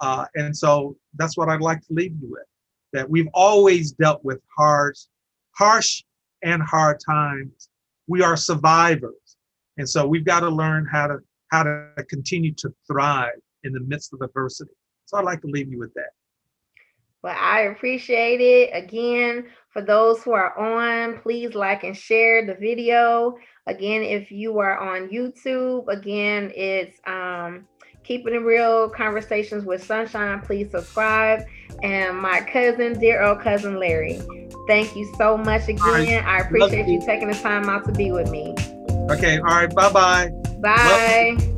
uh, 0.00 0.26
and 0.34 0.56
so 0.56 0.96
that's 1.14 1.36
what 1.36 1.48
I'd 1.48 1.60
like 1.60 1.80
to 1.86 1.92
leave 1.92 2.12
you 2.20 2.30
with 2.30 2.44
that 2.92 3.08
we've 3.08 3.28
always 3.34 3.92
dealt 3.92 4.24
with 4.24 4.40
harsh, 4.56 5.00
harsh 5.52 6.02
and 6.42 6.62
hard 6.62 6.98
times, 7.04 7.68
we 8.06 8.22
are 8.22 8.36
survivors. 8.36 9.25
And 9.78 9.88
so 9.88 10.06
we've 10.06 10.24
got 10.24 10.40
to 10.40 10.48
learn 10.48 10.86
how 10.90 11.06
to 11.06 11.18
how 11.50 11.62
to 11.62 11.90
continue 12.08 12.52
to 12.54 12.74
thrive 12.86 13.38
in 13.64 13.72
the 13.72 13.80
midst 13.80 14.12
of 14.12 14.20
adversity. 14.20 14.72
So 15.04 15.16
I'd 15.16 15.24
like 15.24 15.40
to 15.42 15.46
leave 15.46 15.70
you 15.70 15.78
with 15.78 15.94
that. 15.94 16.10
Well, 17.22 17.36
I 17.38 17.62
appreciate 17.62 18.40
it. 18.40 18.70
Again, 18.72 19.46
for 19.70 19.82
those 19.82 20.22
who 20.22 20.32
are 20.32 20.56
on, 20.58 21.20
please 21.22 21.54
like 21.54 21.84
and 21.84 21.96
share 21.96 22.46
the 22.46 22.54
video. 22.54 23.36
Again, 23.66 24.02
if 24.02 24.30
you 24.30 24.58
are 24.58 24.78
on 24.78 25.08
YouTube, 25.08 25.88
again, 25.88 26.52
it's 26.54 26.98
um, 27.06 27.66
Keeping 28.04 28.34
It 28.34 28.38
Real 28.38 28.88
Conversations 28.88 29.64
with 29.64 29.82
Sunshine. 29.82 30.40
Please 30.40 30.70
subscribe. 30.70 31.42
And 31.82 32.16
my 32.16 32.40
cousin, 32.42 32.98
dear 32.98 33.22
old 33.22 33.40
cousin 33.40 33.78
Larry, 33.78 34.20
thank 34.68 34.94
you 34.94 35.12
so 35.18 35.36
much 35.36 35.68
again. 35.68 36.24
I 36.24 36.38
appreciate 36.38 36.86
you 36.86 37.00
taking 37.04 37.28
the 37.28 37.34
time 37.34 37.68
out 37.68 37.84
to 37.86 37.92
be 37.92 38.12
with 38.12 38.30
me. 38.30 38.54
Okay. 39.10 39.38
All 39.38 39.44
right. 39.44 39.74
Bye-bye. 39.74 40.30
Bye. 40.60 41.36
Bye. 41.36 41.52